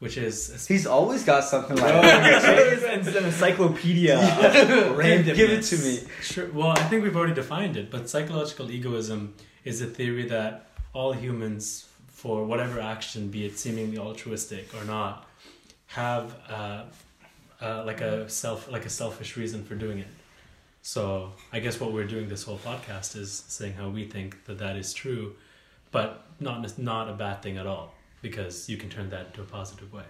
which 0.00 0.16
is 0.16 0.66
He's 0.66 0.86
always 0.86 1.24
got 1.24 1.44
something 1.44 1.76
like 1.76 1.92
that. 1.92 2.72
Is 2.72 3.14
an 3.14 3.24
encyclopedia. 3.26 4.16
of 4.18 4.22
randomness. 4.96 5.36
Give 5.36 5.50
it 5.50 5.62
to 5.62 5.76
me. 5.78 6.00
Sure. 6.22 6.50
Well, 6.52 6.70
I 6.70 6.82
think 6.84 7.04
we've 7.04 7.16
already 7.16 7.34
defined 7.34 7.76
it, 7.76 7.90
but 7.90 8.08
psychological 8.08 8.70
egoism 8.70 9.34
is 9.62 9.80
a 9.82 9.86
theory 9.86 10.26
that 10.28 10.66
all 10.94 11.12
humans, 11.12 11.86
for 12.08 12.44
whatever 12.44 12.80
action, 12.80 13.28
be 13.28 13.44
it 13.44 13.58
seemingly 13.58 13.98
altruistic 13.98 14.74
or 14.74 14.84
not, 14.84 15.28
have 15.86 16.34
uh, 16.48 16.84
uh, 17.60 17.84
like 17.84 18.00
a 18.00 18.28
self, 18.28 18.70
like 18.70 18.86
a 18.86 18.90
selfish 18.90 19.36
reason 19.36 19.62
for 19.64 19.74
doing 19.74 19.98
it. 19.98 20.08
So 20.80 21.32
I 21.52 21.60
guess 21.60 21.78
what 21.78 21.92
we're 21.92 22.06
doing 22.06 22.30
this 22.30 22.44
whole 22.44 22.58
podcast 22.58 23.16
is 23.16 23.44
saying 23.48 23.74
how 23.74 23.90
we 23.90 24.06
think 24.06 24.46
that 24.46 24.58
that 24.60 24.76
is 24.76 24.94
true, 24.94 25.36
but 25.90 26.24
not 26.40 26.78
not 26.78 27.10
a 27.10 27.12
bad 27.12 27.42
thing 27.42 27.58
at 27.58 27.66
all 27.66 27.92
because 28.22 28.68
you 28.68 28.76
can 28.76 28.88
turn 28.90 29.10
that 29.10 29.26
into 29.26 29.42
a 29.42 29.44
positive 29.44 29.92
way. 29.92 30.04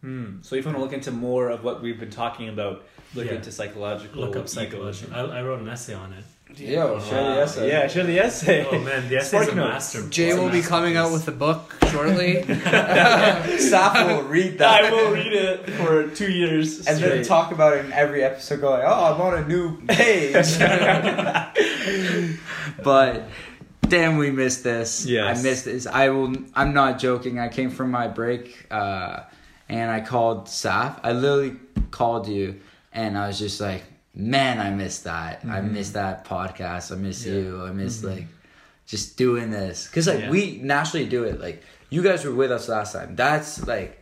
Hmm. 0.00 0.38
So 0.42 0.56
if 0.56 0.64
you 0.64 0.68
want 0.70 0.78
to 0.78 0.82
look 0.82 0.92
into 0.92 1.12
more 1.12 1.48
of 1.48 1.62
what 1.62 1.80
we've 1.80 1.98
been 2.00 2.10
talking 2.10 2.48
about, 2.48 2.84
look 3.14 3.26
Yeah. 3.26 3.34
into 3.34 3.52
psychological. 3.52 4.20
Look 4.20 4.30
up 4.36 4.46
egoism. 4.46 4.70
psychology. 4.70 5.06
I, 5.12 5.20
I 5.38 5.42
wrote 5.42 5.60
an 5.60 5.68
essay 5.68 5.94
on 5.94 6.12
it. 6.12 6.24
Yo, 6.58 7.00
share 7.00 7.22
the 7.24 7.30
Uh, 7.40 7.44
essay. 7.44 7.68
Yeah, 7.68 7.86
share 7.86 8.04
the 8.04 8.18
essay. 8.18 8.66
Oh 8.70 8.78
man, 8.78 9.08
the 9.08 9.16
essay 9.16 9.38
is 9.38 9.48
a 9.48 9.52
Spark 9.52 9.56
master. 9.56 10.08
Jay 10.10 10.34
will 10.38 10.50
be 10.50 10.60
coming 10.60 10.96
out 10.96 11.10
with 11.10 11.26
a 11.28 11.32
book 11.32 11.74
shortly. 11.90 12.42
Saf 12.42 14.06
will 14.06 14.24
read 14.24 14.58
that. 14.58 14.84
I 14.84 14.90
will 14.90 15.12
read 15.12 15.32
it 15.32 15.70
for 15.70 16.08
two 16.08 16.30
years. 16.30 16.86
And 16.86 17.02
then 17.02 17.24
talk 17.24 17.52
about 17.52 17.78
it 17.78 17.86
in 17.86 17.92
every 17.92 18.22
episode, 18.22 18.60
going, 18.60 18.82
"Oh, 18.84 19.14
I'm 19.14 19.20
on 19.20 19.42
a 19.42 19.48
new 19.48 19.80
page." 19.86 20.58
but 22.84 23.28
damn, 23.92 24.16
we 24.16 24.30
missed 24.30 24.64
this. 24.64 25.04
Yes. 25.04 25.38
I 25.38 25.42
missed 25.42 25.66
this. 25.66 25.86
I 25.86 26.08
will. 26.08 26.34
I'm 26.54 26.72
not 26.72 26.98
joking. 26.98 27.38
I 27.38 27.48
came 27.48 27.70
from 27.70 27.90
my 27.90 28.08
break, 28.08 28.66
uh, 28.70 29.20
and 29.68 29.90
I 29.90 30.00
called 30.00 30.46
Saf. 30.46 30.98
I 31.02 31.12
literally 31.12 31.56
called 31.90 32.26
you, 32.26 32.58
and 32.94 33.18
I 33.18 33.26
was 33.26 33.38
just 33.38 33.60
like, 33.60 33.82
"Man, 34.14 34.58
I 34.58 34.70
missed 34.70 35.04
that. 35.04 35.42
I 35.44 35.60
Mhm. 35.60 35.72
missed 35.72 35.92
that 35.92 36.24
podcast. 36.24 36.90
I 36.90 36.96
miss 36.96 37.26
Yeah. 37.26 37.34
you. 37.34 37.62
I 37.68 37.72
miss 37.72 38.00
Mhm. 38.00 38.08
like 38.16 38.26
just 38.86 39.18
doing 39.18 39.50
this 39.50 39.86
because 39.88 40.06
like 40.06 40.20
Yeah. 40.20 40.30
we 40.30 40.58
naturally 40.62 41.06
do 41.06 41.24
it. 41.24 41.38
Like 41.38 41.62
you 41.90 42.02
guys 42.02 42.24
were 42.24 42.34
with 42.34 42.50
us 42.50 42.68
last 42.68 42.92
time. 42.94 43.14
That's 43.14 43.66
like." 43.66 43.98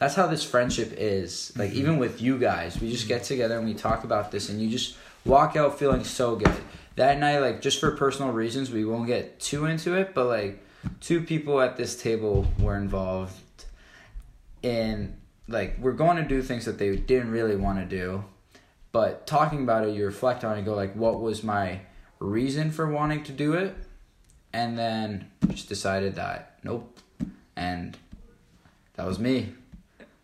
that's 0.00 0.14
how 0.14 0.26
this 0.26 0.42
friendship 0.42 0.94
is. 0.96 1.52
Like 1.58 1.72
even 1.72 1.98
with 1.98 2.22
you 2.22 2.38
guys, 2.38 2.80
we 2.80 2.90
just 2.90 3.06
get 3.06 3.22
together 3.22 3.58
and 3.58 3.66
we 3.66 3.74
talk 3.74 4.02
about 4.02 4.30
this, 4.32 4.48
and 4.48 4.58
you 4.58 4.70
just 4.70 4.94
walk 5.26 5.56
out 5.56 5.78
feeling 5.78 6.04
so 6.04 6.36
good. 6.36 6.54
That 6.96 7.18
night, 7.18 7.38
like 7.38 7.62
just 7.62 7.80
for 7.80 7.92
personal 7.92 8.32
reasons, 8.32 8.70
we 8.70 8.84
won't 8.84 9.06
get 9.06 9.40
too 9.40 9.66
into 9.66 9.94
it, 9.94 10.14
but 10.14 10.26
like 10.26 10.64
two 11.00 11.22
people 11.22 11.60
at 11.60 11.76
this 11.76 12.00
table 12.00 12.46
were 12.58 12.76
involved 12.76 13.34
in 14.62 15.16
like 15.48 15.76
we're 15.80 15.92
going 15.92 16.16
to 16.16 16.24
do 16.24 16.42
things 16.42 16.64
that 16.64 16.78
they 16.78 16.96
didn't 16.96 17.30
really 17.30 17.56
want 17.56 17.78
to 17.78 17.84
do, 17.84 18.24
but 18.92 19.26
talking 19.26 19.62
about 19.62 19.86
it, 19.86 19.94
you 19.94 20.04
reflect 20.04 20.44
on 20.44 20.58
it, 20.58 20.64
go 20.64 20.74
like, 20.74 20.94
what 20.94 21.20
was 21.20 21.42
my 21.42 21.80
reason 22.18 22.70
for 22.70 22.90
wanting 22.90 23.22
to 23.24 23.32
do 23.32 23.54
it, 23.54 23.74
and 24.52 24.78
then 24.78 25.30
just 25.48 25.68
decided 25.68 26.14
that 26.16 26.58
nope, 26.62 26.98
and 27.56 27.96
that 28.94 29.06
was 29.06 29.18
me. 29.18 29.54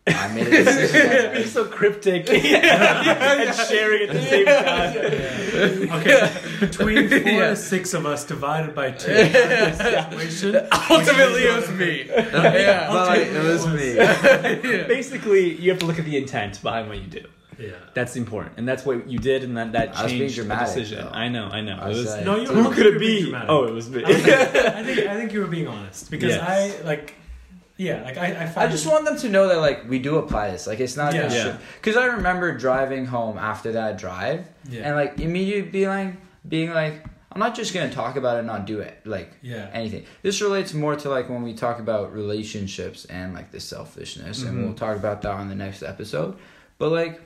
I 0.07 0.33
made 0.33 0.47
a 0.47 0.63
decision. 0.63 1.33
You're 1.35 1.45
so 1.45 1.65
cryptic 1.65 2.29
and 2.31 3.55
sharing 3.55 4.09
at 4.09 4.13
the 4.15 4.21
same 4.21 4.45
time. 4.45 5.99
Okay, 6.01 6.31
between 6.59 7.09
four 7.09 7.17
Yeah. 7.19 7.49
to 7.49 7.55
six 7.55 7.93
of 7.93 8.05
us 8.05 8.23
divided 8.25 8.73
by 8.75 8.91
two. 8.91 9.13
situation. 9.15 10.67
Ultimately, 10.89 11.43
it 11.43 11.55
was 11.55 11.69
me. 11.71 12.05
Yeah. 12.07 12.87
But 12.91 13.07
like, 13.07 13.27
it 13.27 13.43
was 13.43 13.67
me. 13.67 13.95
Basically, 14.87 15.55
you 15.55 15.69
have 15.71 15.79
to 15.79 15.85
look 15.85 15.99
at 15.99 16.05
the 16.05 16.17
intent 16.17 16.61
behind 16.61 16.87
what 16.89 16.97
you 16.99 17.07
do. 17.07 17.23
Yeah. 17.59 17.71
That's 17.95 18.15
important, 18.15 18.53
and 18.57 18.67
that's 18.67 18.85
what 18.85 19.09
you 19.09 19.17
did, 19.17 19.43
and 19.43 19.57
that 19.57 19.71
that 19.71 19.97
I 19.97 20.07
changed 20.07 20.37
the 20.37 20.43
dramatic, 20.43 20.67
decision. 20.75 21.05
though. 21.05 21.11
I 21.11 21.27
know, 21.27 21.45
I 21.47 21.61
know. 21.61 21.75
I 21.81 21.87
was 21.89 21.97
was- 21.97 22.07
like- 22.15 22.23
No, 22.25 22.35
you. 22.35 22.45
who 22.45 22.71
could 22.71 22.85
it 22.85 22.85
you 22.85 22.93
were 22.93 22.99
being 22.99 23.15
be? 23.23 23.29
dramatic. 23.31 23.49
Oh, 23.49 23.63
it 23.65 23.73
was 23.73 23.89
me. 23.89 24.03
I 24.05 24.13
think, 24.13 24.27
I 24.29 24.83
think 24.83 24.99
I 25.07 25.15
think 25.15 25.33
you 25.33 25.39
were 25.41 25.47
being 25.47 25.67
honest 25.67 26.11
because 26.11 26.35
Yes. 26.35 26.79
I 26.83 26.85
like. 26.85 27.15
Yeah, 27.77 28.03
like 28.03 28.17
I. 28.17 28.33
I, 28.33 28.43
I 28.43 28.45
find 28.47 28.71
just 28.71 28.87
want 28.87 29.05
them 29.05 29.17
to 29.17 29.29
know 29.29 29.47
that 29.49 29.57
like 29.59 29.87
we 29.89 29.99
do 29.99 30.17
apply 30.17 30.51
this. 30.51 30.65
Like 30.67 30.79
it's 30.79 30.97
not 30.97 31.13
Yeah. 31.13 31.23
just 31.23 31.35
Yeah. 31.35 31.57
because 31.79 31.95
I 31.95 32.05
remember 32.05 32.57
driving 32.57 33.05
home 33.05 33.37
after 33.37 33.71
that 33.73 33.97
drive 33.97 34.47
Yeah. 34.69 34.81
and 34.87 34.95
like 34.95 35.19
immediately 35.19 35.69
being 35.69 35.89
like 35.89 36.13
being 36.47 36.71
like 36.71 37.03
I'm 37.31 37.39
not 37.39 37.55
just 37.55 37.73
gonna 37.73 37.91
talk 37.91 38.15
about 38.15 38.37
it 38.37 38.39
and 38.39 38.47
not 38.47 38.65
do 38.65 38.79
it 38.79 38.99
like 39.05 39.31
yeah. 39.43 39.69
anything. 39.73 40.05
This 40.23 40.41
relates 40.41 40.73
more 40.73 40.95
to 40.95 41.09
like 41.09 41.29
when 41.29 41.43
we 41.43 41.53
talk 41.53 41.79
about 41.79 42.13
relationships 42.13 43.05
and 43.05 43.33
like 43.35 43.51
the 43.51 43.59
selfishness, 43.59 44.41
and 44.43 44.57
Mhm. 44.57 44.63
we'll 44.63 44.73
talk 44.73 44.95
about 44.97 45.21
that 45.21 45.31
on 45.33 45.47
the 45.47 45.55
next 45.55 45.83
episode. 45.83 46.35
But 46.79 46.89
like, 46.91 47.21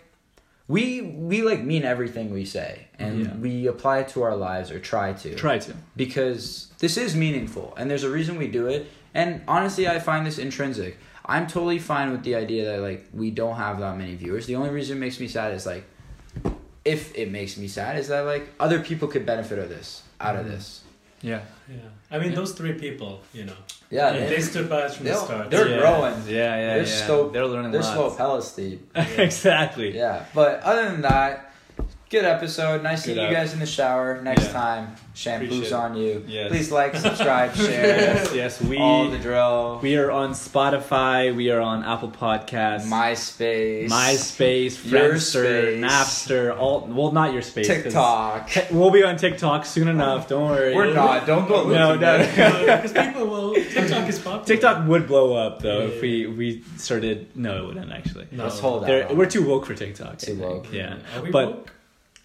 we 0.68 1.02
we 1.02 1.44
like 1.44 1.62
mean 1.64 1.84
everything 1.84 2.32
we 2.34 2.44
say, 2.46 2.88
and 3.00 3.26
Yeah. 3.26 3.36
we 3.36 3.68
apply 3.68 4.00
it 4.00 4.08
to 4.10 4.24
our 4.24 4.36
lives 4.36 4.70
or 4.72 4.80
try 4.80 5.14
to, 5.14 5.36
Try 5.36 5.60
to. 5.60 5.74
because 5.96 6.68
this 6.80 6.98
is 6.98 7.16
meaningful, 7.16 7.74
and 7.78 7.90
there's 7.90 8.04
a 8.04 8.10
reason 8.10 8.38
we 8.38 8.48
do 8.48 8.68
it. 8.68 8.88
And 9.14 9.42
honestly, 9.48 9.88
I 9.88 10.00
find 10.00 10.26
this 10.26 10.38
intrinsic. 10.38 10.98
I'm 11.26 11.48
totally 11.48 11.80
fine 11.80 12.12
with 12.12 12.24
the 12.24 12.36
idea 12.36 12.66
that 12.66 12.82
like 12.82 13.08
we 13.14 13.32
don't 13.32 13.56
have 13.56 13.80
that 13.80 13.98
many 13.98 14.16
viewers. 14.16 14.48
The 14.48 14.56
only 14.56 14.70
reason 14.70 14.98
it 14.98 15.00
makes 15.00 15.20
me 15.20 15.28
sad 15.28 15.54
is 15.54 15.66
like 15.66 15.86
if 16.84 17.16
it 17.16 17.32
makes 17.32 17.58
me 17.58 17.68
sad 17.68 17.98
is 17.98 18.08
that 18.08 18.22
like 18.22 18.50
other 18.60 18.82
people 18.82 19.08
could 19.08 19.26
benefit 19.26 19.60
of 19.60 19.70
this. 19.70 20.04
out 20.20 20.36
of 20.36 20.46
mm-hmm. 20.46 20.52
this. 20.52 20.84
Yeah. 21.22 21.42
Yeah. 21.70 21.78
I 22.10 22.20
mean, 22.20 22.34
those 22.34 22.54
three 22.54 22.74
people, 22.74 23.22
you 23.34 23.46
know, 23.46 23.56
Yeah, 23.90 24.12
they, 24.12 24.28
they, 24.28 24.42
stood 24.42 24.70
by 24.70 24.82
us 24.84 24.98
from 24.98 25.06
the 25.06 25.14
start. 25.16 25.52
they're 25.52 25.70
yeah. 25.70 25.80
growing. 25.80 26.14
Yeah, 26.28 26.34
yeah, 26.34 26.74
They're 26.76 26.78
yeah. 26.80 27.06
slow- 27.06 27.30
They're 27.30 27.46
learning 27.46 27.72
they're 27.72 27.84
slow 27.84 28.08
lots. 28.08 28.18
Palestine. 28.18 28.88
exactly. 28.96 29.96
Yeah, 29.96 30.26
but 30.34 30.62
other 30.62 30.90
than 30.90 31.02
that, 31.02 31.51
good 32.12 32.26
episode. 32.26 32.84
Nice 32.84 33.06
Good 33.06 33.16
seeing 33.16 33.18
you 33.20 33.24
up. 33.24 33.32
guys 33.34 33.54
in 33.54 33.60
the 33.60 33.66
shower. 33.66 34.22
Next 34.22 34.44
Yeah. 34.48 34.52
time, 34.52 34.96
shampoo's 35.14 35.48
Appreciate 35.56 35.74
on 35.74 35.96
you. 35.96 36.24
Yes. 36.28 36.50
Please 36.50 36.70
like, 36.72 36.94
subscribe, 36.96 37.56
share. 37.56 37.68
Yes, 37.98 38.32
yes. 38.36 38.62
We 38.62 38.78
all 38.78 39.08
the 39.10 39.18
drill. 39.18 39.80
we 39.82 39.96
are 39.96 40.12
on 40.12 40.32
Spotify. 40.34 41.34
We 41.34 41.52
are 41.52 41.62
on 41.62 41.86
Apple 41.86 42.10
Podcasts. 42.12 42.86
MySpace, 42.86 43.88
MySpace, 43.90 44.92
Your 44.92 45.14
Friendster. 45.14 45.80
Napster, 45.80 46.58
all 46.60 46.82
well, 46.92 47.12
not 47.14 47.32
your 47.32 47.42
space. 47.42 47.68
'cause- 47.68 47.84
TikTok. 47.84 48.50
We'll 48.72 48.92
be 48.92 49.04
on 49.04 49.16
TikTok 49.16 49.66
soon 49.66 49.88
enough. 49.88 50.28
Don't 50.28 50.50
worry. 50.50 50.76
We're 50.76 50.94
not. 50.94 51.26
Don't 51.26 51.48
go. 51.48 51.62
No, 51.72 51.96
no. 51.96 52.18
Because 52.18 52.92
people 53.08 53.26
will. 53.28 53.54
TikTok 53.56 54.10
is 54.10 54.20
popular. 54.20 54.44
TikTok 54.46 54.88
would 54.88 55.08
blow 55.08 55.34
up 55.36 55.62
though 55.62 55.80
Yeah. 55.80 55.86
if 55.86 56.02
we 56.02 56.26
we 56.28 56.64
started. 56.76 57.28
No, 57.36 57.64
it 57.64 57.68
wouldn't 57.68 57.92
actually. 57.92 58.28
No. 58.32 58.44
Let's 58.44 58.60
hold 58.60 58.86
They're- 58.86 59.08
that. 59.08 59.16
We're 59.16 59.26
too 59.28 59.44
woke 59.48 59.66
for 59.66 59.74
TikTok. 59.76 60.18
Too 60.18 60.36
woke. 60.36 60.68
Yeah, 60.74 60.98
Are 61.16 61.22
we 61.22 61.32
but 61.32 61.48
woke? 61.48 61.72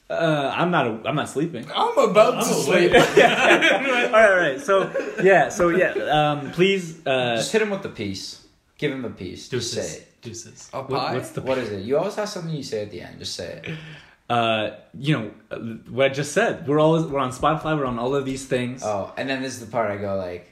Uh, 0.08 0.52
I'm 0.54 0.70
not. 0.70 0.86
A, 0.86 1.00
I'm 1.08 1.16
not 1.16 1.28
sleeping. 1.28 1.66
I'm 1.74 1.98
about 1.98 2.34
I'm 2.36 2.44
to 2.44 2.54
awake. 2.54 2.92
sleep. 2.92 2.94
all 2.94 3.24
right, 3.26 4.14
all 4.14 4.36
right. 4.36 4.60
So 4.60 4.90
yeah, 5.22 5.48
so 5.48 5.68
yeah. 5.70 5.92
Um, 5.94 6.52
please. 6.52 7.04
Uh, 7.04 7.36
Just 7.36 7.50
hit 7.52 7.60
him 7.62 7.70
with 7.70 7.82
the 7.82 7.88
peace. 7.88 8.46
Give 8.78 8.92
him 8.92 9.04
a 9.04 9.10
peace. 9.10 9.48
Just 9.48 9.72
say 9.72 9.80
it. 9.98 10.22
Deuces. 10.22 10.70
A 10.72 10.82
what- 10.82 10.90
pie? 10.90 11.14
what's 11.14 11.30
the 11.30 11.40
What 11.42 11.58
is 11.58 11.70
it? 11.72 11.82
You 11.82 11.98
always 11.98 12.14
have 12.14 12.28
something 12.28 12.54
you 12.54 12.62
say 12.62 12.82
at 12.82 12.90
the 12.92 13.00
end. 13.00 13.18
Just 13.18 13.34
say 13.34 13.60
it. 13.64 13.78
uh, 14.30 14.76
you 14.94 15.16
know 15.18 15.30
uh, 15.50 15.58
what 15.90 16.06
I 16.06 16.14
just 16.14 16.32
said. 16.32 16.68
We're 16.68 16.78
all 16.78 17.02
we're 17.04 17.18
on 17.18 17.32
Spotify. 17.32 17.76
We're 17.76 17.86
on 17.86 17.98
all 17.98 18.14
of 18.14 18.24
these 18.24 18.44
things. 18.46 18.82
Oh, 18.84 19.12
and 19.16 19.28
then 19.28 19.42
this 19.42 19.54
is 19.54 19.60
the 19.60 19.70
part 19.72 19.90
I 19.90 19.96
go 19.96 20.14
like, 20.16 20.46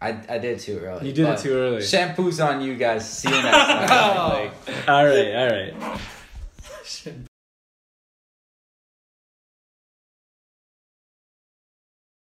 I 0.00 0.10
I 0.28 0.38
did 0.38 0.58
it 0.58 0.60
too 0.60 0.78
early. 0.78 1.08
you 1.08 1.12
did 1.12 1.26
it 1.28 1.38
too 1.40 1.54
early. 1.54 1.82
Shampoo's 1.82 2.38
on 2.38 2.60
you 2.62 2.76
guys. 2.76 3.02
See 3.10 3.28
you 3.30 3.42
next 3.42 3.66
time. 3.66 4.16
Like, 4.30 4.52
all 4.88 5.04
right, 5.04 5.34
all 5.34 5.50
right. 5.50 6.00